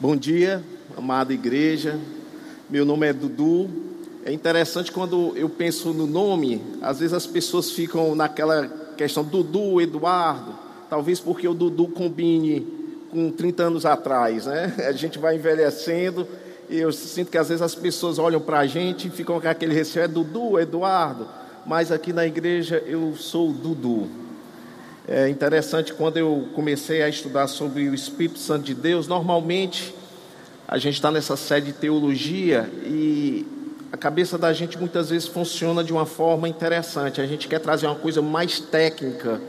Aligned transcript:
Bom 0.00 0.16
dia, 0.16 0.64
amada 0.96 1.34
igreja. 1.34 1.98
Meu 2.70 2.84
nome 2.84 3.06
é 3.06 3.12
Dudu. 3.12 3.68
É 4.24 4.32
interessante 4.32 4.90
quando 4.90 5.36
eu 5.36 5.50
penso 5.50 5.92
no 5.92 6.06
nome, 6.06 6.62
às 6.80 7.00
vezes 7.00 7.12
as 7.12 7.26
pessoas 7.26 7.72
ficam 7.72 8.14
naquela 8.14 8.66
questão 8.96 9.22
Dudu, 9.22 9.80
Eduardo, 9.80 10.58
talvez 10.88 11.20
porque 11.20 11.46
o 11.46 11.52
Dudu 11.52 11.88
combine 11.88 12.66
com 13.10 13.30
30 13.30 13.64
anos 13.64 13.84
atrás, 13.84 14.46
né? 14.46 14.74
A 14.88 14.92
gente 14.92 15.18
vai 15.18 15.36
envelhecendo 15.36 16.26
e 16.70 16.78
eu 16.78 16.90
sinto 16.90 17.30
que 17.30 17.36
às 17.36 17.50
vezes 17.50 17.60
as 17.60 17.74
pessoas 17.74 18.18
olham 18.18 18.40
para 18.40 18.60
a 18.60 18.66
gente 18.66 19.08
e 19.08 19.10
ficam 19.10 19.38
com 19.38 19.46
aquele 19.46 19.74
receio, 19.74 20.04
é 20.04 20.08
Dudu, 20.08 20.58
Eduardo, 20.58 21.28
mas 21.66 21.92
aqui 21.92 22.14
na 22.14 22.26
igreja 22.26 22.82
eu 22.86 23.14
sou 23.14 23.52
Dudu. 23.52 24.21
É 25.06 25.28
interessante 25.28 25.92
quando 25.92 26.16
eu 26.16 26.48
comecei 26.54 27.02
a 27.02 27.08
estudar 27.08 27.48
sobre 27.48 27.88
o 27.88 27.94
Espírito 27.94 28.38
Santo 28.38 28.64
de 28.64 28.74
Deus, 28.74 29.08
normalmente 29.08 29.92
a 30.68 30.78
gente 30.78 30.94
está 30.94 31.10
nessa 31.10 31.36
série 31.36 31.66
de 31.66 31.72
teologia 31.72 32.70
e 32.84 33.44
a 33.90 33.96
cabeça 33.96 34.38
da 34.38 34.52
gente 34.52 34.78
muitas 34.78 35.10
vezes 35.10 35.26
funciona 35.26 35.82
de 35.82 35.92
uma 35.92 36.06
forma 36.06 36.48
interessante. 36.48 37.20
A 37.20 37.26
gente 37.26 37.48
quer 37.48 37.58
trazer 37.58 37.86
uma 37.86 37.96
coisa 37.96 38.22
mais 38.22 38.60
técnica, 38.60 39.40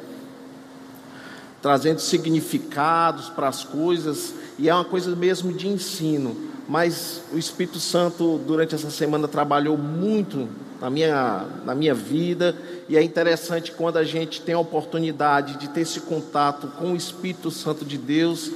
trazendo 1.62 2.00
significados 2.00 3.30
para 3.30 3.48
as 3.48 3.64
coisas, 3.64 4.34
e 4.58 4.68
é 4.68 4.74
uma 4.74 4.84
coisa 4.84 5.16
mesmo 5.16 5.54
de 5.54 5.68
ensino. 5.68 6.36
Mas 6.68 7.22
o 7.32 7.38
Espírito 7.38 7.80
Santo, 7.80 8.40
durante 8.40 8.74
essa 8.74 8.90
semana, 8.90 9.28
trabalhou 9.28 9.78
muito 9.78 10.50
na 10.84 10.90
minha, 10.90 11.46
na 11.66 11.74
minha 11.74 11.94
vida, 11.94 12.54
e 12.90 12.98
é 12.98 13.02
interessante 13.02 13.72
quando 13.72 13.96
a 13.96 14.04
gente 14.04 14.42
tem 14.42 14.54
a 14.54 14.60
oportunidade 14.60 15.58
de 15.58 15.70
ter 15.70 15.82
esse 15.82 16.02
contato 16.02 16.68
com 16.78 16.92
o 16.92 16.96
Espírito 16.96 17.50
Santo 17.50 17.86
de 17.86 17.98
Deus 17.98 18.52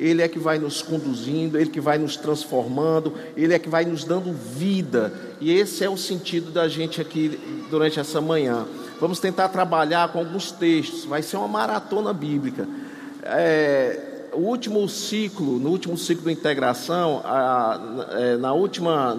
ele 0.00 0.22
é 0.22 0.28
que 0.28 0.38
vai 0.38 0.58
nos 0.58 0.80
conduzindo, 0.80 1.58
Ele 1.58 1.68
que 1.68 1.78
vai 1.78 1.98
nos 1.98 2.16
transformando, 2.16 3.12
Ele 3.36 3.52
é 3.52 3.58
que 3.58 3.68
vai 3.68 3.84
nos 3.84 4.02
dando 4.02 4.32
vida. 4.32 5.12
E 5.38 5.52
esse 5.52 5.84
é 5.84 5.90
o 5.90 5.96
sentido 5.96 6.50
da 6.50 6.66
gente 6.68 7.02
aqui 7.02 7.38
durante 7.68 8.00
essa 8.00 8.18
manhã. 8.18 8.66
Vamos 8.98 9.20
tentar 9.20 9.50
trabalhar 9.50 10.10
com 10.10 10.18
alguns 10.18 10.52
textos, 10.52 11.04
vai 11.04 11.22
ser 11.22 11.36
uma 11.36 11.48
maratona 11.48 12.14
bíblica. 12.14 12.66
É, 13.22 14.28
o 14.32 14.40
último 14.40 14.88
ciclo, 14.88 15.58
no 15.58 15.68
último 15.68 15.98
ciclo 15.98 16.24
de 16.24 16.32
integração, 16.32 17.20
a, 17.22 18.06
é, 18.12 18.36
na, 18.38 18.54
última, 18.54 19.18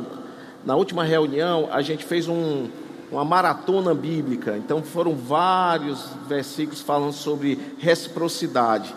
na 0.65 0.75
última 0.75 1.03
reunião, 1.03 1.69
a 1.71 1.81
gente 1.81 2.05
fez 2.05 2.27
um, 2.27 2.69
uma 3.11 3.25
maratona 3.25 3.93
bíblica. 3.93 4.57
Então 4.57 4.81
foram 4.81 5.15
vários 5.15 6.09
versículos 6.27 6.81
falando 6.81 7.13
sobre 7.13 7.59
reciprocidade. 7.79 8.93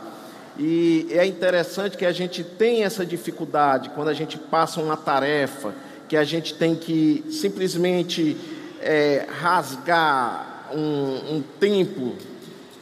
E 0.58 1.08
é 1.10 1.26
interessante 1.26 1.96
que 1.96 2.06
a 2.06 2.12
gente 2.12 2.44
tem 2.44 2.84
essa 2.84 3.04
dificuldade 3.04 3.90
quando 3.90 4.08
a 4.08 4.14
gente 4.14 4.38
passa 4.38 4.80
uma 4.80 4.96
tarefa, 4.96 5.74
que 6.08 6.16
a 6.16 6.22
gente 6.22 6.54
tem 6.54 6.76
que 6.76 7.24
simplesmente 7.28 8.36
é, 8.80 9.26
rasgar 9.40 10.68
um, 10.72 11.36
um 11.36 11.44
tempo 11.58 12.14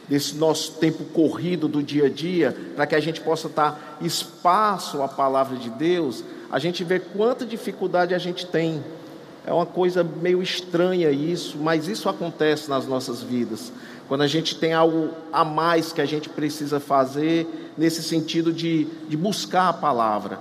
desse 0.07 0.35
nosso 0.35 0.73
tempo 0.73 1.05
corrido 1.05 1.67
do 1.67 1.81
dia 1.81 2.05
a 2.05 2.09
dia, 2.09 2.55
para 2.75 2.85
que 2.85 2.93
a 2.93 2.99
gente 2.99 3.21
possa 3.21 3.49
dar 3.49 3.97
espaço 4.01 5.01
à 5.01 5.07
palavra 5.07 5.57
de 5.57 5.69
Deus, 5.69 6.23
a 6.53 6.59
gente 6.59 6.83
vê 6.83 6.99
quanta 6.99 7.47
dificuldade 7.47 8.13
a 8.13 8.19
gente 8.19 8.45
tem. 8.45 8.83
É 9.43 9.51
uma 9.51 9.65
coisa 9.65 10.03
meio 10.03 10.39
estranha 10.39 11.09
isso, 11.09 11.57
mas 11.57 11.87
isso 11.87 12.07
acontece 12.07 12.69
nas 12.69 12.85
nossas 12.85 13.23
vidas. 13.23 13.73
Quando 14.07 14.21
a 14.21 14.27
gente 14.27 14.55
tem 14.55 14.71
algo 14.71 15.09
a 15.31 15.43
mais 15.43 15.91
que 15.91 15.99
a 15.99 16.05
gente 16.05 16.29
precisa 16.29 16.79
fazer, 16.79 17.73
nesse 17.75 18.03
sentido 18.03 18.53
de, 18.53 18.85
de 19.09 19.17
buscar 19.17 19.69
a 19.69 19.73
palavra. 19.73 20.39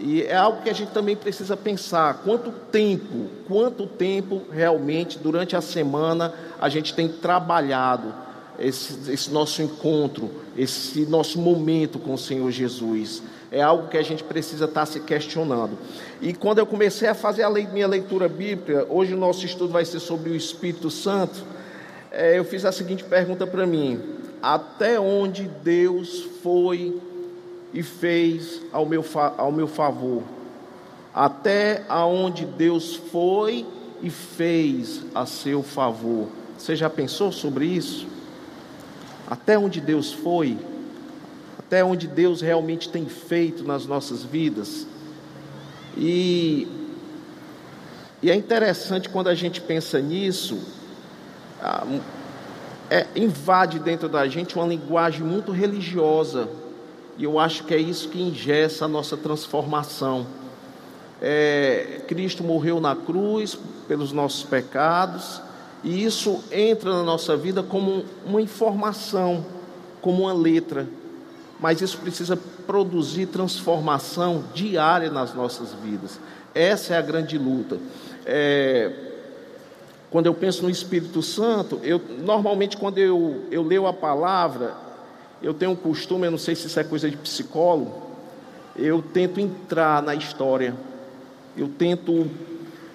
E 0.00 0.22
é 0.22 0.34
algo 0.34 0.62
que 0.62 0.70
a 0.70 0.72
gente 0.72 0.92
também 0.92 1.14
precisa 1.14 1.54
pensar: 1.58 2.22
quanto 2.24 2.50
tempo, 2.50 3.28
quanto 3.46 3.86
tempo 3.86 4.40
realmente 4.50 5.18
durante 5.18 5.54
a 5.54 5.60
semana 5.60 6.32
a 6.58 6.70
gente 6.70 6.94
tem 6.94 7.06
trabalhado 7.06 8.14
esse, 8.58 9.12
esse 9.12 9.30
nosso 9.30 9.60
encontro, 9.60 10.30
esse 10.56 11.04
nosso 11.04 11.38
momento 11.38 11.98
com 11.98 12.14
o 12.14 12.18
Senhor 12.18 12.50
Jesus. 12.50 13.22
É 13.52 13.60
algo 13.60 13.88
que 13.88 13.96
a 13.96 14.02
gente 14.02 14.22
precisa 14.22 14.66
estar 14.66 14.86
se 14.86 15.00
questionando. 15.00 15.76
E 16.20 16.32
quando 16.32 16.58
eu 16.58 16.66
comecei 16.66 17.08
a 17.08 17.14
fazer 17.14 17.42
a 17.42 17.50
minha 17.50 17.88
leitura 17.88 18.28
bíblica, 18.28 18.86
hoje 18.88 19.14
o 19.14 19.18
nosso 19.18 19.44
estudo 19.44 19.72
vai 19.72 19.84
ser 19.84 19.98
sobre 19.98 20.30
o 20.30 20.36
Espírito 20.36 20.88
Santo. 20.88 21.42
É, 22.12 22.38
eu 22.38 22.44
fiz 22.44 22.64
a 22.64 22.70
seguinte 22.70 23.02
pergunta 23.02 23.46
para 23.46 23.66
mim: 23.66 24.00
até 24.40 25.00
onde 25.00 25.48
Deus 25.62 26.28
foi 26.42 27.00
e 27.74 27.82
fez 27.82 28.62
ao 28.72 28.86
meu, 28.86 29.04
ao 29.36 29.50
meu 29.50 29.66
favor, 29.66 30.22
até 31.12 31.84
aonde 31.88 32.44
Deus 32.44 32.94
foi 32.94 33.66
e 34.02 34.10
fez 34.10 35.02
a 35.14 35.26
seu 35.26 35.62
favor. 35.62 36.28
Você 36.56 36.76
já 36.76 36.88
pensou 36.88 37.32
sobre 37.32 37.66
isso? 37.66 38.06
Até 39.28 39.58
onde 39.58 39.80
Deus 39.80 40.12
foi, 40.12 40.58
até 41.70 41.84
onde 41.84 42.08
Deus 42.08 42.40
realmente 42.40 42.88
tem 42.88 43.06
feito 43.06 43.62
nas 43.62 43.86
nossas 43.86 44.24
vidas. 44.24 44.88
E, 45.96 46.66
e 48.20 48.28
é 48.28 48.34
interessante 48.34 49.08
quando 49.08 49.28
a 49.28 49.36
gente 49.36 49.60
pensa 49.60 50.00
nisso, 50.00 50.58
ah, 51.62 51.86
é, 52.90 53.06
invade 53.14 53.78
dentro 53.78 54.08
da 54.08 54.26
gente 54.26 54.56
uma 54.56 54.66
linguagem 54.66 55.22
muito 55.22 55.52
religiosa. 55.52 56.48
E 57.16 57.22
eu 57.22 57.38
acho 57.38 57.62
que 57.62 57.72
é 57.72 57.78
isso 57.78 58.08
que 58.08 58.20
ingessa 58.20 58.86
a 58.86 58.88
nossa 58.88 59.16
transformação. 59.16 60.26
É, 61.22 62.02
Cristo 62.08 62.42
morreu 62.42 62.80
na 62.80 62.96
cruz 62.96 63.56
pelos 63.86 64.10
nossos 64.10 64.42
pecados, 64.42 65.40
e 65.84 66.02
isso 66.02 66.42
entra 66.50 66.92
na 66.92 67.04
nossa 67.04 67.36
vida 67.36 67.62
como 67.62 68.04
uma 68.26 68.42
informação, 68.42 69.46
como 70.00 70.24
uma 70.24 70.32
letra. 70.32 70.98
Mas 71.60 71.80
isso 71.80 71.98
precisa 71.98 72.36
produzir 72.36 73.26
transformação 73.26 74.44
diária 74.54 75.10
nas 75.10 75.34
nossas 75.34 75.74
vidas. 75.74 76.18
Essa 76.54 76.94
é 76.94 76.98
a 76.98 77.02
grande 77.02 77.36
luta. 77.36 77.78
É, 78.24 78.92
quando 80.10 80.26
eu 80.26 80.34
penso 80.34 80.62
no 80.62 80.70
Espírito 80.70 81.22
Santo, 81.22 81.80
eu 81.82 82.00
normalmente 82.18 82.76
quando 82.76 82.98
eu, 82.98 83.44
eu 83.50 83.62
leio 83.62 83.86
a 83.86 83.92
palavra, 83.92 84.74
eu 85.42 85.54
tenho 85.54 85.72
um 85.72 85.76
costume, 85.76 86.26
eu 86.26 86.30
não 86.30 86.38
sei 86.38 86.54
se 86.54 86.66
isso 86.66 86.80
é 86.80 86.84
coisa 86.84 87.10
de 87.10 87.16
psicólogo, 87.16 88.10
eu 88.76 89.02
tento 89.02 89.38
entrar 89.38 90.02
na 90.02 90.14
história, 90.14 90.74
eu 91.56 91.68
tento 91.68 92.28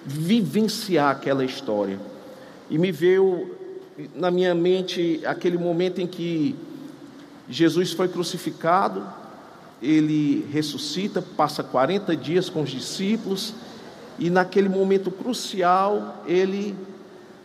vivenciar 0.04 1.10
aquela 1.10 1.44
história. 1.44 1.98
E 2.68 2.78
me 2.78 2.90
veio 2.92 3.54
na 4.14 4.30
minha 4.30 4.54
mente 4.54 5.20
aquele 5.24 5.56
momento 5.56 6.00
em 6.00 6.06
que 6.06 6.54
Jesus 7.48 7.92
foi 7.92 8.08
crucificado, 8.08 9.06
ele 9.80 10.46
ressuscita, 10.50 11.22
passa 11.22 11.62
40 11.62 12.16
dias 12.16 12.48
com 12.48 12.62
os 12.62 12.70
discípulos, 12.70 13.54
e 14.18 14.30
naquele 14.30 14.68
momento 14.68 15.10
crucial 15.10 16.24
ele 16.26 16.74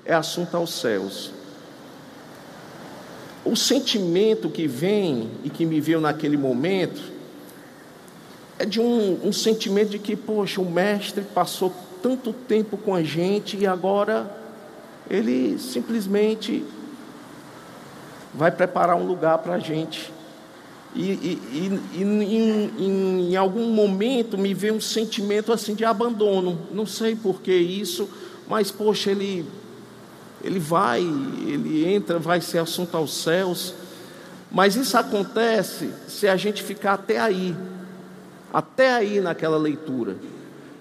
é 0.05 0.13
assunto 0.13 0.55
aos 0.55 0.73
céus. 0.73 1.31
O 3.43 3.55
sentimento 3.55 4.49
que 4.49 4.67
vem 4.67 5.29
e 5.43 5.49
que 5.49 5.65
me 5.65 5.81
veio 5.81 5.99
naquele 5.99 6.37
momento 6.37 7.01
é 8.57 8.65
de 8.65 8.79
um, 8.79 9.27
um 9.27 9.33
sentimento 9.33 9.89
de 9.89 9.99
que, 9.99 10.15
poxa, 10.15 10.61
o 10.61 10.71
mestre 10.71 11.23
passou 11.23 11.73
tanto 12.01 12.31
tempo 12.31 12.77
com 12.77 12.93
a 12.93 13.03
gente 13.03 13.57
e 13.57 13.65
agora 13.65 14.31
ele 15.09 15.57
simplesmente 15.57 16.63
vai 18.33 18.51
preparar 18.51 18.95
um 18.95 19.05
lugar 19.05 19.37
para 19.39 19.55
a 19.55 19.59
gente. 19.59 20.11
E, 20.93 21.03
e, 21.03 21.41
e, 21.53 21.99
e 21.99 22.03
em, 22.03 23.31
em, 23.31 23.35
algum 23.37 23.67
momento 23.71 24.37
me 24.37 24.53
veio 24.53 24.75
um 24.75 24.81
sentimento 24.81 25.53
assim 25.53 25.73
de 25.73 25.85
abandono. 25.85 26.67
Não 26.71 26.85
sei 26.85 27.15
por 27.15 27.41
que 27.41 27.53
isso, 27.53 28.09
mas 28.47 28.71
poxa, 28.71 29.11
ele 29.11 29.45
ele 30.43 30.59
vai, 30.59 31.01
ele 31.01 31.85
entra, 31.85 32.17
vai 32.17 32.41
ser 32.41 32.57
assunto 32.57 32.97
aos 32.97 33.13
céus. 33.13 33.75
Mas 34.51 34.75
isso 34.75 34.97
acontece 34.97 35.91
se 36.07 36.27
a 36.27 36.35
gente 36.35 36.63
ficar 36.63 36.93
até 36.93 37.19
aí, 37.19 37.55
até 38.51 38.91
aí 38.91 39.21
naquela 39.21 39.57
leitura. 39.57 40.17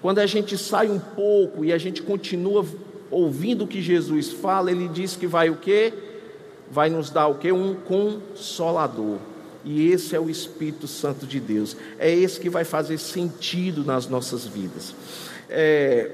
Quando 0.01 0.19
a 0.19 0.25
gente 0.25 0.57
sai 0.57 0.89
um 0.89 0.99
pouco 0.99 1.63
e 1.63 1.71
a 1.71 1.77
gente 1.77 2.01
continua 2.01 2.65
ouvindo 3.09 3.63
o 3.63 3.67
que 3.67 3.81
Jesus 3.81 4.31
fala, 4.31 4.71
ele 4.71 4.87
diz 4.87 5.15
que 5.15 5.27
vai 5.27 5.49
o 5.49 5.55
quê? 5.55 5.93
Vai 6.71 6.89
nos 6.89 7.09
dar 7.09 7.27
o 7.27 7.35
quê? 7.35 7.51
Um 7.51 7.75
consolador. 7.75 9.17
E 9.63 9.91
esse 9.91 10.15
é 10.15 10.19
o 10.19 10.29
Espírito 10.29 10.87
Santo 10.87 11.27
de 11.27 11.39
Deus. 11.39 11.75
É 11.99 12.09
esse 12.09 12.39
que 12.39 12.49
vai 12.49 12.63
fazer 12.63 12.97
sentido 12.97 13.83
nas 13.83 14.07
nossas 14.07 14.45
vidas. 14.47 14.95
É, 15.49 16.09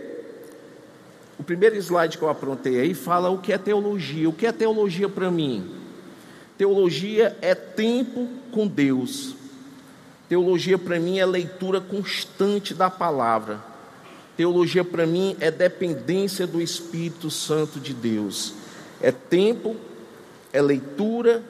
o 1.40 1.44
primeiro 1.44 1.76
slide 1.78 2.18
que 2.18 2.24
eu 2.24 2.30
aprontei 2.30 2.80
aí 2.80 2.94
fala 2.94 3.30
o 3.30 3.38
que 3.38 3.54
é 3.54 3.58
teologia. 3.58 4.28
O 4.28 4.34
que 4.34 4.48
é 4.48 4.52
teologia 4.52 5.08
para 5.08 5.30
mim? 5.30 5.70
Teologia 6.58 7.38
é 7.40 7.54
tempo 7.54 8.28
com 8.52 8.68
Deus. 8.68 9.36
Teologia 10.28 10.78
para 10.78 11.00
mim 11.00 11.20
é 11.20 11.26
leitura 11.26 11.80
constante 11.80 12.74
da 12.74 12.90
palavra. 12.90 13.64
Teologia 14.36 14.84
para 14.84 15.06
mim 15.06 15.38
é 15.40 15.52
dependência 15.52 16.46
do 16.46 16.60
Espírito 16.60 17.30
Santo 17.30 17.80
de 17.80 17.94
Deus. 17.94 18.54
É 19.00 19.12
tempo, 19.12 19.76
é 20.52 20.62
leitura 20.62 21.44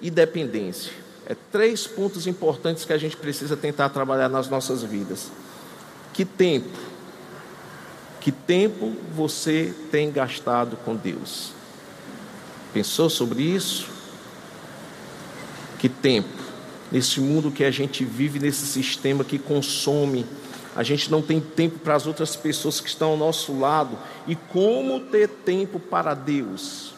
e 0.00 0.10
dependência. 0.10 0.92
É 1.26 1.36
três 1.50 1.86
pontos 1.86 2.26
importantes 2.26 2.84
que 2.84 2.92
a 2.92 2.98
gente 2.98 3.16
precisa 3.16 3.56
tentar 3.56 3.88
trabalhar 3.90 4.28
nas 4.28 4.48
nossas 4.48 4.82
vidas. 4.82 5.30
Que 6.12 6.24
tempo? 6.24 6.78
Que 8.20 8.30
tempo 8.30 8.94
você 9.14 9.74
tem 9.90 10.10
gastado 10.10 10.76
com 10.84 10.94
Deus? 10.94 11.52
Pensou 12.72 13.10
sobre 13.10 13.42
isso? 13.42 13.88
Que 15.78 15.88
tempo? 15.88 16.28
Nesse 16.90 17.20
mundo 17.20 17.50
que 17.50 17.64
a 17.64 17.70
gente 17.70 18.04
vive, 18.04 18.38
nesse 18.38 18.66
sistema 18.66 19.24
que 19.24 19.38
consome, 19.38 20.26
a 20.76 20.82
gente 20.82 21.10
não 21.10 21.20
tem 21.20 21.40
tempo 21.40 21.78
para 21.78 21.94
as 21.94 22.06
outras 22.06 22.36
pessoas 22.36 22.80
que 22.80 22.88
estão 22.88 23.10
ao 23.10 23.16
nosso 23.16 23.58
lado. 23.58 23.98
E 24.26 24.34
como 24.36 25.00
ter 25.00 25.28
tempo 25.28 25.80
para 25.80 26.14
Deus? 26.14 26.91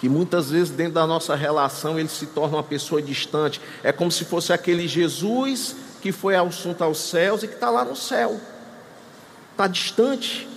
Que 0.00 0.08
muitas 0.08 0.50
vezes 0.50 0.70
dentro 0.70 0.94
da 0.94 1.06
nossa 1.06 1.36
relação 1.36 1.98
ele 1.98 2.08
se 2.08 2.24
torna 2.24 2.56
uma 2.56 2.62
pessoa 2.62 3.02
distante. 3.02 3.60
É 3.84 3.92
como 3.92 4.10
se 4.10 4.24
fosse 4.24 4.50
aquele 4.50 4.88
Jesus 4.88 5.76
que 6.00 6.10
foi 6.10 6.34
assunto 6.34 6.82
aos 6.82 6.98
céus 6.98 7.42
e 7.42 7.48
que 7.48 7.52
está 7.52 7.68
lá 7.68 7.84
no 7.84 7.94
céu, 7.94 8.40
está 9.52 9.66
distante. 9.66 10.48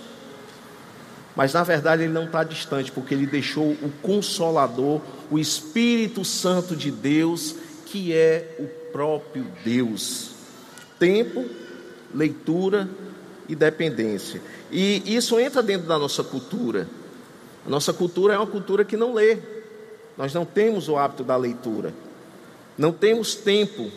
Mas 1.36 1.52
na 1.52 1.62
verdade 1.62 2.04
ele 2.04 2.14
não 2.14 2.24
está 2.24 2.42
distante, 2.46 2.90
porque 2.90 3.14
ele 3.14 3.28
deixou 3.28 3.72
o 3.72 3.92
Consolador, 4.02 5.02
o 5.30 5.38
Espírito 5.38 6.24
Santo 6.24 6.74
de 6.74 6.90
Deus, 6.90 7.54
que 7.86 8.14
é 8.14 8.56
o 8.58 8.68
próprio 8.94 9.46
Deus. 9.66 10.30
Tempo, 10.98 11.46
leitura 12.16 12.88
e 13.50 13.56
dependência. 13.56 14.42
E 14.72 15.04
isso 15.06 15.38
entra 15.38 15.62
dentro 15.62 15.86
da 15.86 16.00
nossa 16.00 16.24
cultura. 16.24 16.88
A 17.66 17.70
nossa 17.70 17.94
cultura 17.94 18.34
é 18.34 18.38
uma 18.38 18.48
cultura 18.48 18.84
que 18.84 18.98
não 18.98 19.14
lê. 19.14 19.38
Nós 20.18 20.34
não 20.34 20.46
temos 20.46 20.90
o 20.90 20.98
hábito 20.98 21.24
da 21.24 21.36
leitura. 21.36 21.94
Não 22.78 22.92
temos 22.92 23.36
tempo. 23.36 23.90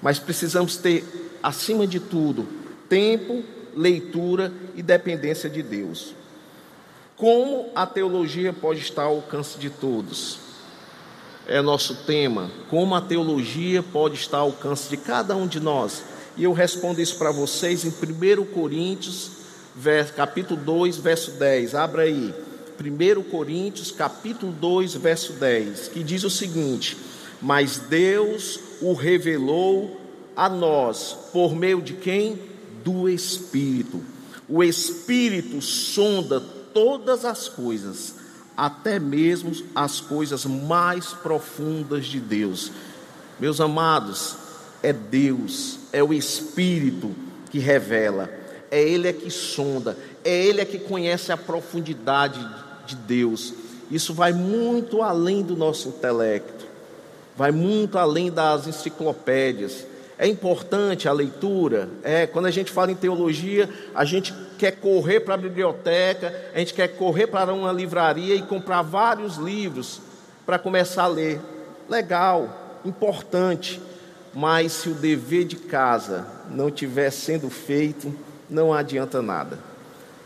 Mas 0.00 0.18
precisamos 0.18 0.76
ter, 0.76 1.04
acima 1.42 1.86
de 1.86 2.00
tudo, 2.00 2.46
tempo, 2.88 3.42
leitura 3.74 4.52
e 4.74 4.82
dependência 4.82 5.50
de 5.50 5.62
Deus. 5.62 6.14
Como 7.16 7.70
a 7.74 7.84
teologia 7.84 8.52
pode 8.52 8.80
estar 8.80 9.02
ao 9.02 9.16
alcance 9.16 9.58
de 9.58 9.68
todos? 9.68 10.38
É 11.46 11.60
nosso 11.60 12.04
tema. 12.06 12.50
Como 12.70 12.94
a 12.94 13.00
teologia 13.00 13.82
pode 13.82 14.14
estar 14.14 14.38
ao 14.38 14.46
alcance 14.46 14.88
de 14.88 14.96
cada 14.96 15.36
um 15.36 15.46
de 15.46 15.60
nós? 15.60 16.02
E 16.36 16.44
eu 16.44 16.52
respondo 16.52 17.00
isso 17.00 17.18
para 17.18 17.30
vocês 17.30 17.84
em 17.84 17.88
1 17.88 18.46
Coríntios 18.46 19.39
capítulo 20.16 20.60
2, 20.60 20.96
verso 20.98 21.32
10. 21.32 21.74
Abra 21.74 22.02
aí. 22.02 22.34
1 22.80 23.22
Coríntios, 23.24 23.90
capítulo 23.90 24.52
2, 24.52 24.94
verso 24.94 25.34
10, 25.34 25.88
que 25.88 26.02
diz 26.02 26.24
o 26.24 26.30
seguinte: 26.30 26.96
Mas 27.40 27.78
Deus 27.78 28.58
o 28.80 28.94
revelou 28.94 30.00
a 30.34 30.48
nós 30.48 31.16
por 31.32 31.54
meio 31.54 31.82
de 31.82 31.92
quem? 31.92 32.38
Do 32.82 33.08
Espírito. 33.08 34.02
O 34.48 34.64
Espírito 34.64 35.60
sonda 35.60 36.40
todas 36.40 37.24
as 37.26 37.48
coisas, 37.48 38.14
até 38.56 38.98
mesmo 38.98 39.52
as 39.74 40.00
coisas 40.00 40.46
mais 40.46 41.12
profundas 41.12 42.06
de 42.06 42.18
Deus. 42.18 42.72
Meus 43.38 43.60
amados, 43.60 44.36
é 44.82 44.92
Deus, 44.92 45.78
é 45.92 46.02
o 46.02 46.12
Espírito 46.14 47.14
que 47.50 47.58
revela 47.58 48.39
é 48.70 48.80
Ele 48.80 49.08
é 49.08 49.12
que 49.12 49.30
sonda, 49.30 49.96
é 50.24 50.30
Ele 50.30 50.60
é 50.60 50.64
que 50.64 50.78
conhece 50.78 51.32
a 51.32 51.36
profundidade 51.36 52.40
de 52.86 52.94
Deus. 52.94 53.54
Isso 53.90 54.14
vai 54.14 54.32
muito 54.32 55.02
além 55.02 55.42
do 55.42 55.56
nosso 55.56 55.88
intelecto, 55.88 56.66
vai 57.36 57.50
muito 57.50 57.98
além 57.98 58.30
das 58.30 58.66
enciclopédias. 58.66 59.86
É 60.16 60.26
importante 60.26 61.08
a 61.08 61.12
leitura. 61.12 61.88
É, 62.02 62.26
quando 62.26 62.46
a 62.46 62.50
gente 62.50 62.70
fala 62.70 62.92
em 62.92 62.94
teologia, 62.94 63.68
a 63.94 64.04
gente 64.04 64.34
quer 64.58 64.72
correr 64.72 65.20
para 65.20 65.34
a 65.34 65.38
biblioteca, 65.38 66.34
a 66.54 66.58
gente 66.58 66.74
quer 66.74 66.88
correr 66.88 67.26
para 67.26 67.54
uma 67.54 67.72
livraria 67.72 68.34
e 68.34 68.42
comprar 68.42 68.82
vários 68.82 69.36
livros 69.38 70.00
para 70.44 70.58
começar 70.58 71.04
a 71.04 71.08
ler. 71.08 71.40
Legal, 71.88 72.80
importante. 72.84 73.80
Mas 74.34 74.72
se 74.72 74.90
o 74.90 74.94
dever 74.94 75.44
de 75.44 75.56
casa 75.56 76.26
não 76.50 76.68
estiver 76.68 77.10
sendo 77.10 77.48
feito, 77.48 78.14
não 78.50 78.72
adianta 78.72 79.22
nada. 79.22 79.58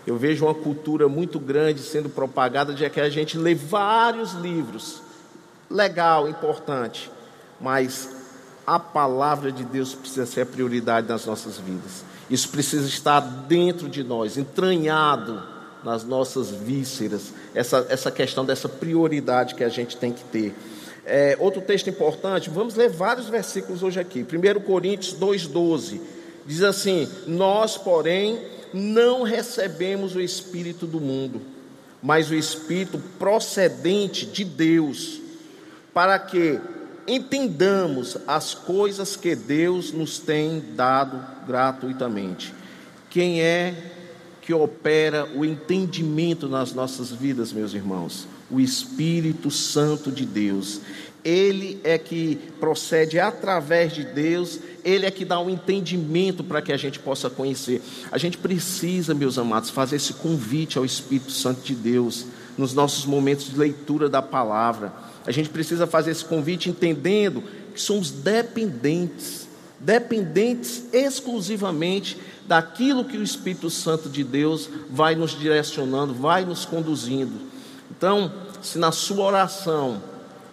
Eu 0.07 0.17
vejo 0.17 0.45
uma 0.45 0.55
cultura 0.55 1.09
muito 1.09 1.39
grande 1.39 1.81
sendo 1.81 2.09
propagada 2.09 2.75
de 2.75 2.89
que 2.91 3.01
a 3.01 3.09
gente 3.09 3.39
lê 3.39 3.55
vários 3.55 4.33
livros. 4.33 5.03
Legal, 5.71 6.29
importante, 6.29 7.11
mas 7.61 8.11
a 8.67 8.79
palavra 8.79 9.51
de 9.51 9.65
Deus 9.65 9.95
precisa 9.95 10.27
ser 10.27 10.43
a 10.43 10.47
prioridade 10.47 11.09
nas 11.09 11.25
nossas 11.25 11.59
vidas. 11.59 12.05
Isso 12.29 12.49
precisa 12.49 12.87
estar 12.87 13.21
dentro 13.21 13.89
de 13.89 14.03
nós, 14.03 14.37
entranhado 14.37 15.43
nas 15.83 16.05
nossas 16.05 16.51
vísceras, 16.51 17.33
essa, 17.55 17.87
essa 17.91 18.11
questão 18.11 18.45
dessa 18.45 18.69
prioridade 18.69 19.55
que 19.55 19.65
a 19.65 19.69
gente 19.69 19.97
tem 19.97 20.13
que 20.13 20.25
ter. 20.25 20.55
É, 21.05 21.37
outro 21.39 21.61
texto 21.61 21.91
importante, 21.91 22.49
vamos 22.49 22.75
ler 22.75 22.89
vários 22.89 23.29
versículos 23.29 23.83
hoje 23.83 24.01
aqui. 24.01 24.21
1 24.25 24.61
Coríntios 24.61 25.15
2,12 25.15 26.01
Diz 26.47 26.63
assim: 26.63 27.09
Nós, 27.27 27.77
porém, 27.77 28.41
não 28.73 29.23
recebemos 29.23 30.15
o 30.15 30.21
Espírito 30.21 30.87
do 30.87 31.01
mundo, 31.01 31.41
mas 32.03 32.31
o 32.31 32.35
Espírito 32.35 32.99
procedente 33.19 34.27
de 34.27 34.45
Deus, 34.45 35.21
para 35.93 36.19
que 36.19 36.61
entendamos 37.07 38.17
as 38.27 38.55
coisas 38.55 39.17
que 39.17 39.35
Deus 39.37 39.93
nos 39.93 40.19
tem 40.19 40.63
dado 40.75 41.21
gratuitamente. 41.47 42.53
Quem 43.11 43.41
é 43.41 43.93
que 44.43 44.53
opera 44.53 45.29
o 45.35 45.45
entendimento 45.45 46.49
nas 46.49 46.73
nossas 46.73 47.11
vidas, 47.11 47.53
meus 47.53 47.75
irmãos? 47.75 48.27
O 48.51 48.61
Espírito 48.61 49.51
Santo 49.51 50.11
de 50.11 50.27
Deus. 50.27 50.81
Ele 51.25 51.81
é 51.83 51.97
que 51.97 52.39
procede 52.61 53.19
através 53.19 53.95
de 53.95 54.05
Deus, 54.05 54.61
Ele 54.85 55.07
é 55.07 55.11
que 55.11 55.25
dá 55.25 55.39
o 55.39 55.47
um 55.47 55.51
entendimento 55.51 56.45
para 56.45 56.61
que 56.61 56.71
a 56.71 56.77
gente 56.77 56.99
possa 56.99 57.31
conhecer. 57.31 57.81
A 58.13 58.19
gente 58.19 58.37
precisa, 58.37 59.15
meus 59.15 59.39
amados, 59.39 59.71
fazer 59.71 59.97
esse 59.97 60.13
convite 60.13 60.77
ao 60.77 60.85
Espírito 60.85 61.33
Santo 61.33 61.63
de 61.63 61.75
Deus 61.75 62.27
nos 62.59 62.75
nossos 62.75 63.07
momentos 63.07 63.51
de 63.51 63.59
leitura 63.59 64.09
da 64.09 64.21
palavra. 64.21 64.93
A 65.27 65.33
gente 65.33 65.49
precisa 65.49 65.87
fazer 65.87 66.11
esse 66.11 66.25
convite 66.25 66.69
entendendo 66.69 67.43
que 67.73 67.81
somos 67.81 68.11
dependentes, 68.11 69.49
dependentes 69.81 70.85
exclusivamente 70.93 72.19
daquilo 72.47 73.07
que 73.07 73.17
o 73.17 73.23
Espírito 73.23 73.71
Santo 73.71 74.11
de 74.11 74.23
Deus 74.23 74.69
vai 74.91 75.15
nos 75.15 75.31
direcionando, 75.31 76.13
vai 76.13 76.45
nos 76.45 76.67
conduzindo. 76.67 77.33
Então, 77.91 78.31
se 78.61 78.79
na 78.79 78.93
sua 78.93 79.25
oração 79.25 80.03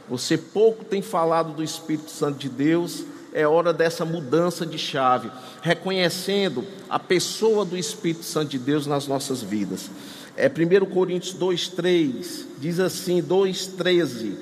você 0.10 0.38
pouco 0.38 0.84
tem 0.84 1.01
falado 1.01 1.53
do 1.53 1.63
Espírito 1.63 2.12
Santo 2.12 2.38
de 2.39 2.50
Deus, 2.50 3.03
é 3.34 3.48
hora 3.48 3.72
dessa 3.72 4.03
mudança 4.03 4.65
de 4.65 4.77
chave, 4.77 5.31
reconhecendo 5.62 6.65
a 6.89 7.00
pessoa 7.00 7.63
do 7.63 7.77
Espírito 7.77 8.25
Santo 8.25 8.50
de 8.50 8.60
Deus 8.60 8.86
nas 8.86 9.08
nossas 9.08 9.41
vidas. 9.41 9.89
É 10.36 10.50
1 10.50 10.86
Coríntios 10.88 11.36
2,3, 11.36 12.46
diz 12.60 12.79
assim, 12.79 13.22
2,13. 13.22 14.36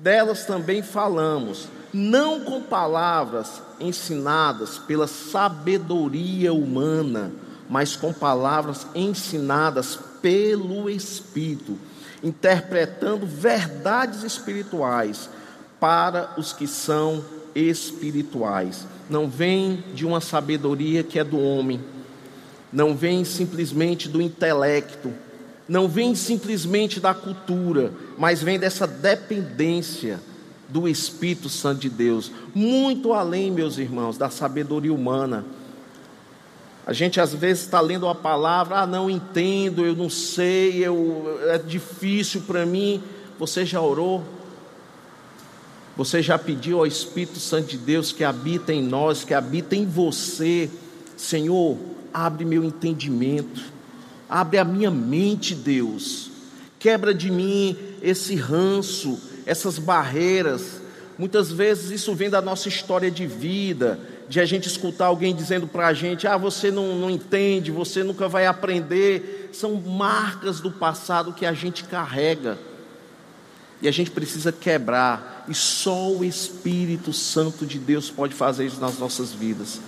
Delas 0.00 0.44
também 0.44 0.82
falamos, 0.82 1.68
não 1.92 2.40
com 2.40 2.62
palavras 2.62 3.60
ensinadas 3.80 4.78
pela 4.78 5.06
sabedoria 5.06 6.52
humana, 6.52 7.32
mas 7.68 7.96
com 7.96 8.12
palavras 8.12 8.86
ensinadas 8.94 9.98
pelo 10.22 10.88
Espírito 10.88 11.78
interpretando 12.22 13.26
verdades 13.26 14.22
espirituais 14.22 15.28
para 15.80 16.34
os 16.36 16.52
que 16.52 16.66
são 16.66 17.24
espirituais. 17.54 18.86
Não 19.08 19.28
vem 19.28 19.82
de 19.94 20.04
uma 20.04 20.20
sabedoria 20.20 21.02
que 21.02 21.18
é 21.18 21.24
do 21.24 21.38
homem, 21.38 21.80
não 22.72 22.94
vem 22.94 23.24
simplesmente 23.24 24.08
do 24.08 24.20
intelecto, 24.20 25.12
não 25.68 25.88
vem 25.88 26.14
simplesmente 26.14 27.00
da 27.00 27.14
cultura, 27.14 27.92
mas 28.16 28.42
vem 28.42 28.58
dessa 28.58 28.86
dependência 28.86 30.20
do 30.68 30.86
Espírito 30.86 31.48
Santo 31.48 31.80
de 31.80 31.88
Deus, 31.88 32.30
muito 32.54 33.14
além, 33.14 33.50
meus 33.50 33.78
irmãos, 33.78 34.18
da 34.18 34.28
sabedoria 34.28 34.92
humana 34.92 35.44
a 36.88 36.94
gente 36.94 37.20
às 37.20 37.34
vezes 37.34 37.64
está 37.64 37.82
lendo 37.82 38.04
uma 38.04 38.14
palavra, 38.14 38.78
ah, 38.78 38.86
não 38.86 39.10
entendo, 39.10 39.84
eu 39.84 39.94
não 39.94 40.08
sei, 40.08 40.78
eu, 40.82 41.38
é 41.48 41.58
difícil 41.58 42.40
para 42.46 42.64
mim. 42.64 43.02
Você 43.38 43.66
já 43.66 43.78
orou? 43.78 44.24
Você 45.98 46.22
já 46.22 46.38
pediu 46.38 46.78
ao 46.78 46.86
Espírito 46.86 47.38
Santo 47.40 47.68
de 47.68 47.76
Deus 47.76 48.10
que 48.10 48.24
habita 48.24 48.72
em 48.72 48.82
nós, 48.82 49.22
que 49.22 49.34
habita 49.34 49.76
em 49.76 49.84
você, 49.84 50.70
Senhor, 51.14 51.76
abre 52.10 52.46
meu 52.46 52.64
entendimento, 52.64 53.60
abre 54.26 54.56
a 54.56 54.64
minha 54.64 54.90
mente, 54.90 55.54
Deus, 55.54 56.30
quebra 56.78 57.12
de 57.12 57.30
mim 57.30 57.76
esse 58.00 58.34
ranço, 58.34 59.20
essas 59.44 59.78
barreiras. 59.78 60.80
Muitas 61.18 61.52
vezes 61.52 61.90
isso 61.90 62.14
vem 62.14 62.30
da 62.30 62.40
nossa 62.40 62.66
história 62.66 63.10
de 63.10 63.26
vida, 63.26 64.00
de 64.28 64.40
a 64.40 64.44
gente 64.44 64.68
escutar 64.68 65.06
alguém 65.06 65.34
dizendo 65.34 65.66
para 65.66 65.88
a 65.88 65.94
gente: 65.94 66.26
ah, 66.26 66.36
você 66.36 66.70
não, 66.70 66.96
não 66.96 67.10
entende, 67.10 67.70
você 67.70 68.04
nunca 68.04 68.28
vai 68.28 68.46
aprender. 68.46 69.50
São 69.52 69.74
marcas 69.74 70.60
do 70.60 70.70
passado 70.70 71.32
que 71.32 71.46
a 71.46 71.52
gente 71.52 71.84
carrega. 71.84 72.58
E 73.80 73.86
a 73.86 73.92
gente 73.92 74.10
precisa 74.10 74.50
quebrar, 74.50 75.44
e 75.48 75.54
só 75.54 76.10
o 76.10 76.24
Espírito 76.24 77.12
Santo 77.12 77.64
de 77.64 77.78
Deus 77.78 78.10
pode 78.10 78.34
fazer 78.34 78.66
isso 78.66 78.80
nas 78.80 78.98
nossas 78.98 79.32
vidas. 79.32 79.80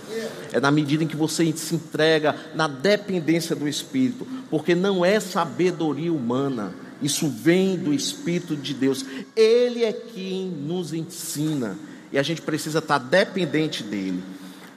É 0.53 0.61
na 0.61 0.71
medida 0.71 1.03
em 1.03 1.07
que 1.07 1.15
você 1.15 1.51
se 1.57 1.75
entrega 1.75 2.33
na 2.55 2.69
dependência 2.69 3.53
do 3.53 3.67
Espírito, 3.67 4.25
porque 4.49 4.73
não 4.73 5.03
é 5.03 5.19
sabedoria 5.19 6.13
humana, 6.13 6.73
isso 7.01 7.27
vem 7.27 7.75
do 7.75 7.93
Espírito 7.93 8.55
de 8.55 8.73
Deus. 8.73 9.05
Ele 9.35 9.83
é 9.83 9.91
quem 9.91 10.45
nos 10.47 10.93
ensina, 10.93 11.77
e 12.11 12.19
a 12.19 12.23
gente 12.23 12.41
precisa 12.41 12.79
estar 12.79 12.97
dependente 12.97 13.83
dele. 13.83 14.23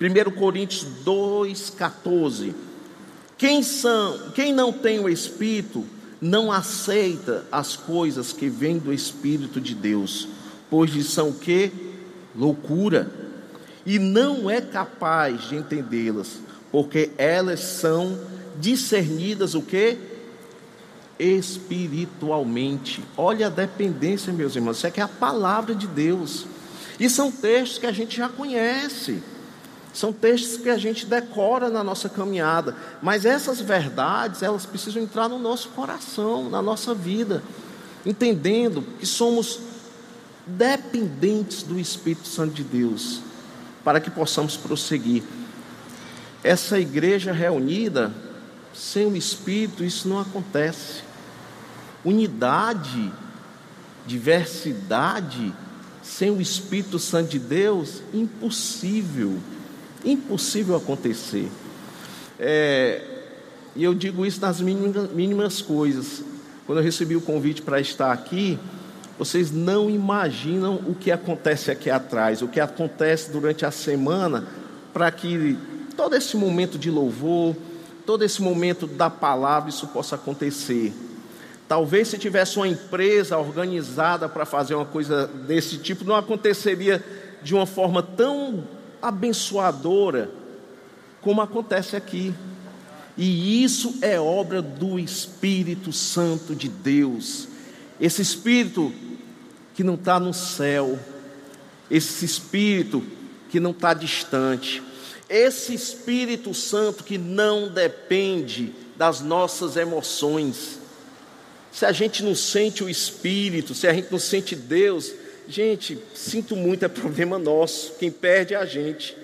1 0.01 0.31
Coríntios 0.33 0.87
2,14. 1.05 2.53
Quem, 3.37 3.63
são, 3.63 4.31
quem 4.35 4.53
não 4.53 4.73
tem 4.73 5.01
o 5.01 5.09
Espírito 5.09 5.85
não 6.21 6.51
aceita 6.51 7.45
as 7.51 7.77
coisas 7.77 8.33
que 8.33 8.49
vêm 8.49 8.79
do 8.79 8.93
Espírito 8.93 9.61
de 9.61 9.75
Deus, 9.75 10.29
pois 10.71 10.91
lhes 10.91 11.09
são 11.09 11.33
que 11.33 11.71
loucura, 12.35 13.11
e 13.85 13.99
não 13.99 14.49
é 14.49 14.61
capaz 14.61 15.49
de 15.49 15.57
entendê-las, 15.57 16.39
porque 16.73 17.11
elas 17.19 17.61
são 17.61 18.19
discernidas 18.59 19.55
o 19.55 19.63
que 19.63 19.99
espiritualmente. 21.19 23.05
Olha 23.17 23.47
a 23.47 23.51
dependência, 23.51 24.33
meus 24.33 24.57
irmãos, 24.57 24.79
isso 24.79 24.87
é 24.87 24.91
que 24.91 25.01
é 25.01 25.05
a 25.05 25.09
palavra 25.09 25.75
de 25.75 25.87
Deus. 25.87 26.47
E 26.99 27.09
são 27.11 27.31
textos 27.31 27.79
que 27.79 27.87
a 27.87 27.93
gente 27.93 28.17
já 28.17 28.29
conhece. 28.29 29.23
São 29.93 30.13
textos 30.13 30.61
que 30.61 30.69
a 30.69 30.77
gente 30.77 31.07
decora 31.07 31.71
na 31.71 31.85
nossa 31.85 32.09
caminhada, 32.09 32.75
mas 33.01 33.25
essas 33.25 33.61
verdades, 33.61 34.43
elas 34.43 34.67
precisam 34.67 35.01
entrar 35.01 35.29
no 35.29 35.39
nosso 35.39 35.69
coração, 35.69 36.51
na 36.51 36.61
nossa 36.61 36.93
vida, 36.93 37.45
entendendo 38.05 38.83
que 38.99 39.07
somos 39.07 39.61
dependentes 40.45 41.63
do 41.63 41.79
Espírito 41.79 42.27
Santo 42.27 42.55
de 42.55 42.65
Deus, 42.65 43.21
para 43.85 44.01
que 44.01 44.11
possamos 44.11 44.57
prosseguir. 44.57 45.23
Essa 46.43 46.79
igreja 46.79 47.33
reunida, 47.33 48.13
sem 48.75 49.07
o 49.07 49.17
Espírito, 49.17 49.85
isso 49.85 50.09
não 50.09 50.19
acontece. 50.19 51.03
Unidade, 52.05 53.13
diversidade, 54.05 55.55
sem 56.05 56.31
o 56.31 56.41
Espírito 56.41 56.99
Santo 56.99 57.31
de 57.31 57.39
Deus, 57.39 58.03
impossível. 58.13 59.39
Impossível 60.05 60.77
acontecer. 60.77 61.51
É, 62.39 63.03
e 63.75 63.83
eu 63.83 63.95
digo 63.95 64.27
isso 64.27 64.41
nas 64.41 64.61
mínimas, 64.61 65.11
mínimas 65.11 65.63
coisas. 65.63 66.23
Quando 66.67 66.79
eu 66.79 66.85
recebi 66.85 67.17
o 67.17 67.23
convite 67.23 67.63
para 67.63 67.81
estar 67.81 68.13
aqui, 68.13 68.59
vocês 69.19 69.51
não 69.51 69.89
imaginam 69.89 70.75
o 70.87 70.95
que 70.95 71.11
acontece 71.11 71.71
aqui 71.71 71.89
atrás, 71.89 72.43
o 72.43 72.49
que 72.49 72.61
acontece 72.61 73.31
durante 73.31 73.65
a 73.65 73.71
semana, 73.71 74.47
para 74.93 75.11
que 75.11 75.57
todo 75.97 76.15
esse 76.15 76.37
momento 76.37 76.79
de 76.79 76.91
louvor, 76.91 77.57
todo 78.05 78.25
esse 78.25 78.43
momento 78.43 78.87
da 78.87 79.09
palavra, 79.09 79.71
isso 79.71 79.87
possa 79.87 80.17
acontecer. 80.17 80.93
Talvez 81.67 82.09
se 82.09 82.19
tivesse 82.19 82.57
uma 82.57 82.69
empresa 82.69 83.39
organizada 83.39 84.29
para 84.29 84.45
fazer 84.45 84.75
uma 84.75 84.85
coisa 84.85 85.27
desse 85.27 85.79
tipo, 85.79 86.05
não 86.05 86.15
aconteceria 86.17 87.03
de 87.43 87.55
uma 87.55 87.67
forma 87.67 88.03
tão 88.03 88.65
abençoadora, 89.01 90.31
como 91.21 91.41
acontece 91.41 91.97
aqui. 91.97 92.35
E 93.17 93.63
isso 93.63 93.95
é 94.03 94.19
obra 94.19 94.61
do 94.61 94.99
Espírito 94.99 95.93
Santo 95.93 96.55
de 96.55 96.69
Deus. 96.69 97.49
Esse 98.01 98.21
Espírito 98.21 98.93
que 99.75 99.85
não 99.85 99.95
está 99.95 100.19
no 100.19 100.35
céu, 100.35 100.99
esse 101.91 102.25
Espírito 102.25 103.03
que 103.51 103.61
não 103.61 103.71
está 103.71 103.95
distante, 103.95 104.83
esse 105.29 105.73
Espírito 105.75 106.53
Santo 106.53 107.05
que 107.05 107.17
não 107.17 107.69
depende 107.69 108.73
das 108.97 109.21
nossas 109.21 109.77
emoções. 109.77 110.81
Se 111.75 111.85
a 111.85 111.93
gente 111.93 112.23
não 112.23 112.35
sente 112.35 112.85
o 112.85 112.89
Espírito, 112.89 113.75
se 113.75 113.87
a 113.87 113.93
gente 113.93 114.11
não 114.11 114.19
sente 114.19 114.55
Deus, 114.55 115.13
Gente, 115.49 115.99
sinto 116.15 116.57
muito, 116.57 116.85
é 116.85 116.89
problema 116.89 117.39
nosso. 117.39 117.95
Quem 117.99 118.11
perde 118.11 118.55
é 118.55 118.57
a 118.57 118.65
gente. 118.65 119.17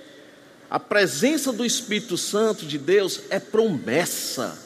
A 0.69 0.79
presença 0.79 1.53
do 1.53 1.65
Espírito 1.65 2.17
Santo 2.17 2.67
de 2.67 2.79
Deus 2.79 3.23
é 3.31 3.41
promessa. 3.41 4.57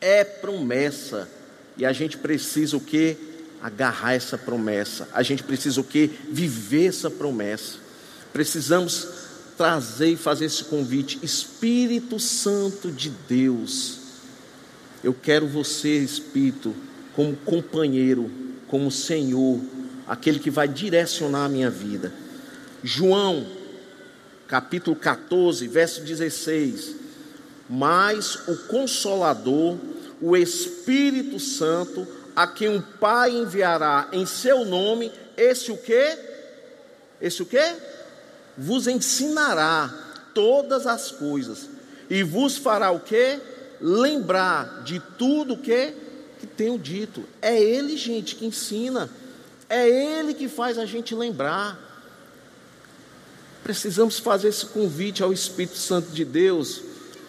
É 0.00 0.24
promessa. 0.24 1.28
E 1.76 1.84
a 1.84 1.92
gente 1.92 2.16
precisa 2.16 2.76
o 2.76 2.80
que? 2.80 3.16
Agarrar 3.60 4.14
essa 4.14 4.38
promessa. 4.38 5.08
A 5.12 5.22
gente 5.22 5.42
precisa 5.42 5.80
o 5.80 5.84
que? 5.84 6.10
Viver 6.30 6.88
essa 6.88 7.10
promessa. 7.10 7.78
Precisamos 8.32 9.08
trazer 9.56 10.12
e 10.12 10.16
fazer 10.16 10.46
esse 10.46 10.64
convite. 10.64 11.18
Espírito 11.22 12.18
Santo 12.20 12.90
de 12.90 13.10
Deus. 13.10 13.98
Eu 15.02 15.12
quero 15.12 15.46
você, 15.46 15.98
Espírito, 15.98 16.74
como 17.14 17.36
companheiro, 17.36 18.30
como 18.68 18.90
Senhor 18.90 19.60
aquele 20.06 20.38
que 20.38 20.50
vai 20.50 20.68
direcionar 20.68 21.46
a 21.46 21.48
minha 21.48 21.70
vida. 21.70 22.12
João, 22.82 23.46
capítulo 24.46 24.96
14, 24.96 25.66
verso 25.68 26.02
16. 26.02 26.96
Mas 27.68 28.36
o 28.48 28.56
Consolador, 28.68 29.78
o 30.20 30.36
Espírito 30.36 31.40
Santo, 31.40 32.06
a 32.34 32.46
quem 32.46 32.76
o 32.76 32.82
Pai 32.82 33.30
enviará 33.30 34.08
em 34.12 34.26
seu 34.26 34.64
nome, 34.64 35.12
esse 35.36 35.72
o 35.72 35.76
que? 35.76 36.18
Esse 37.20 37.42
o 37.42 37.46
que? 37.46 37.74
Vos 38.56 38.86
ensinará 38.86 39.92
todas 40.34 40.86
as 40.86 41.10
coisas 41.10 41.68
e 42.10 42.22
vos 42.22 42.56
fará 42.56 42.90
o 42.90 43.00
que? 43.00 43.40
Lembrar 43.82 44.82
de 44.84 45.00
tudo 45.18 45.56
que 45.56 45.94
que 46.42 46.46
tenho 46.48 46.76
dito. 46.76 47.22
É 47.40 47.56
Ele, 47.56 47.96
gente, 47.96 48.34
que 48.34 48.44
ensina. 48.44 49.08
É 49.68 49.88
Ele 49.88 50.34
que 50.34 50.48
faz 50.48 50.76
a 50.76 50.84
gente 50.84 51.14
lembrar. 51.14 51.78
Precisamos 53.62 54.18
fazer 54.18 54.48
esse 54.48 54.66
convite 54.66 55.22
ao 55.22 55.32
Espírito 55.32 55.78
Santo 55.78 56.10
de 56.10 56.24
Deus 56.24 56.82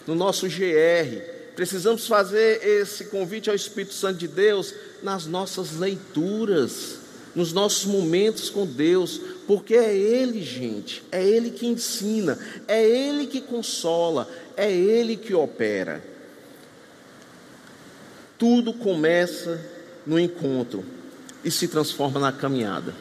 no 0.07 0.15
nosso 0.15 0.47
GR. 0.47 1.21
Precisamos 1.55 2.07
fazer 2.07 2.65
esse 2.65 3.05
convite 3.05 3.51
ao 3.51 3.55
Espírito 3.55 3.93
Santo 3.93 4.17
de 4.17 4.27
Deus 4.27 4.73
nas 5.03 5.27
nossas 5.27 5.77
leituras, 5.77 6.97
nos 7.35 7.53
nossos 7.53 7.85
momentos 7.85 8.49
com 8.49 8.65
Deus, 8.65 9.21
porque 9.45 9.75
é 9.75 9.95
Ele, 9.95 10.41
gente, 10.41 11.03
é 11.11 11.23
Ele 11.23 11.51
que 11.51 11.67
ensina, 11.67 12.39
é 12.67 12.83
Ele 12.83 13.27
que 13.27 13.41
consola, 13.41 14.27
é 14.57 14.71
Ele 14.71 15.15
que 15.15 15.35
opera. 15.35 16.12
Tudo 18.37 18.73
começa 18.73 19.59
no 20.05 20.19
encontro 20.19 20.83
e 21.43 21.51
se 21.51 21.67
transforma 21.67 22.19
na 22.19 22.31
caminhada. 22.31 22.93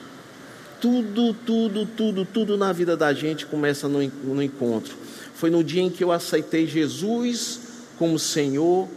Tudo, 0.81 1.33
tudo, 1.33 1.87
tudo, 1.87 2.25
tudo 2.25 2.57
na 2.57 2.73
vida 2.73 2.97
da 2.97 3.13
gente 3.13 3.47
começa 3.47 3.89
no, 3.89 4.03
no 4.03 4.43
encontro. 4.43 4.95
Foi 5.35 5.49
no 5.49 5.63
dia 5.63 5.83
em 5.83 5.91
que 5.91 6.03
eu 6.03 6.11
aceitei 6.11 6.67
Jesus 6.67 7.61
como 7.99 8.19
Senhor 8.19 8.89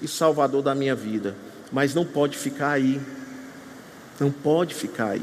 e 0.00 0.08
Salvador 0.08 0.62
da 0.62 0.74
minha 0.74 0.94
vida. 0.94 1.34
Mas 1.70 1.94
não 1.94 2.04
pode 2.04 2.36
ficar 2.36 2.72
aí. 2.72 3.00
Não 4.20 4.30
pode 4.30 4.74
ficar 4.74 5.10
aí. 5.10 5.22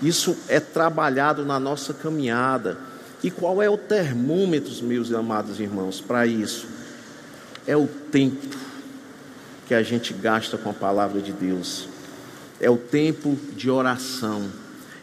Isso 0.00 0.36
é 0.48 0.60
trabalhado 0.60 1.44
na 1.44 1.58
nossa 1.58 1.92
caminhada. 1.92 2.78
E 3.22 3.30
qual 3.30 3.60
é 3.62 3.68
o 3.68 3.76
termômetro, 3.76 4.72
meus 4.84 5.12
amados 5.12 5.60
irmãos, 5.60 6.00
para 6.00 6.26
isso? 6.26 6.66
É 7.66 7.76
o 7.76 7.86
tempo 7.86 8.71
que 9.72 9.76
a 9.76 9.82
gente 9.82 10.12
gasta 10.12 10.58
com 10.58 10.68
a 10.68 10.74
palavra 10.74 11.22
de 11.22 11.32
Deus 11.32 11.88
é 12.60 12.68
o 12.68 12.76
tempo 12.76 13.38
de 13.56 13.70
oração, 13.70 14.50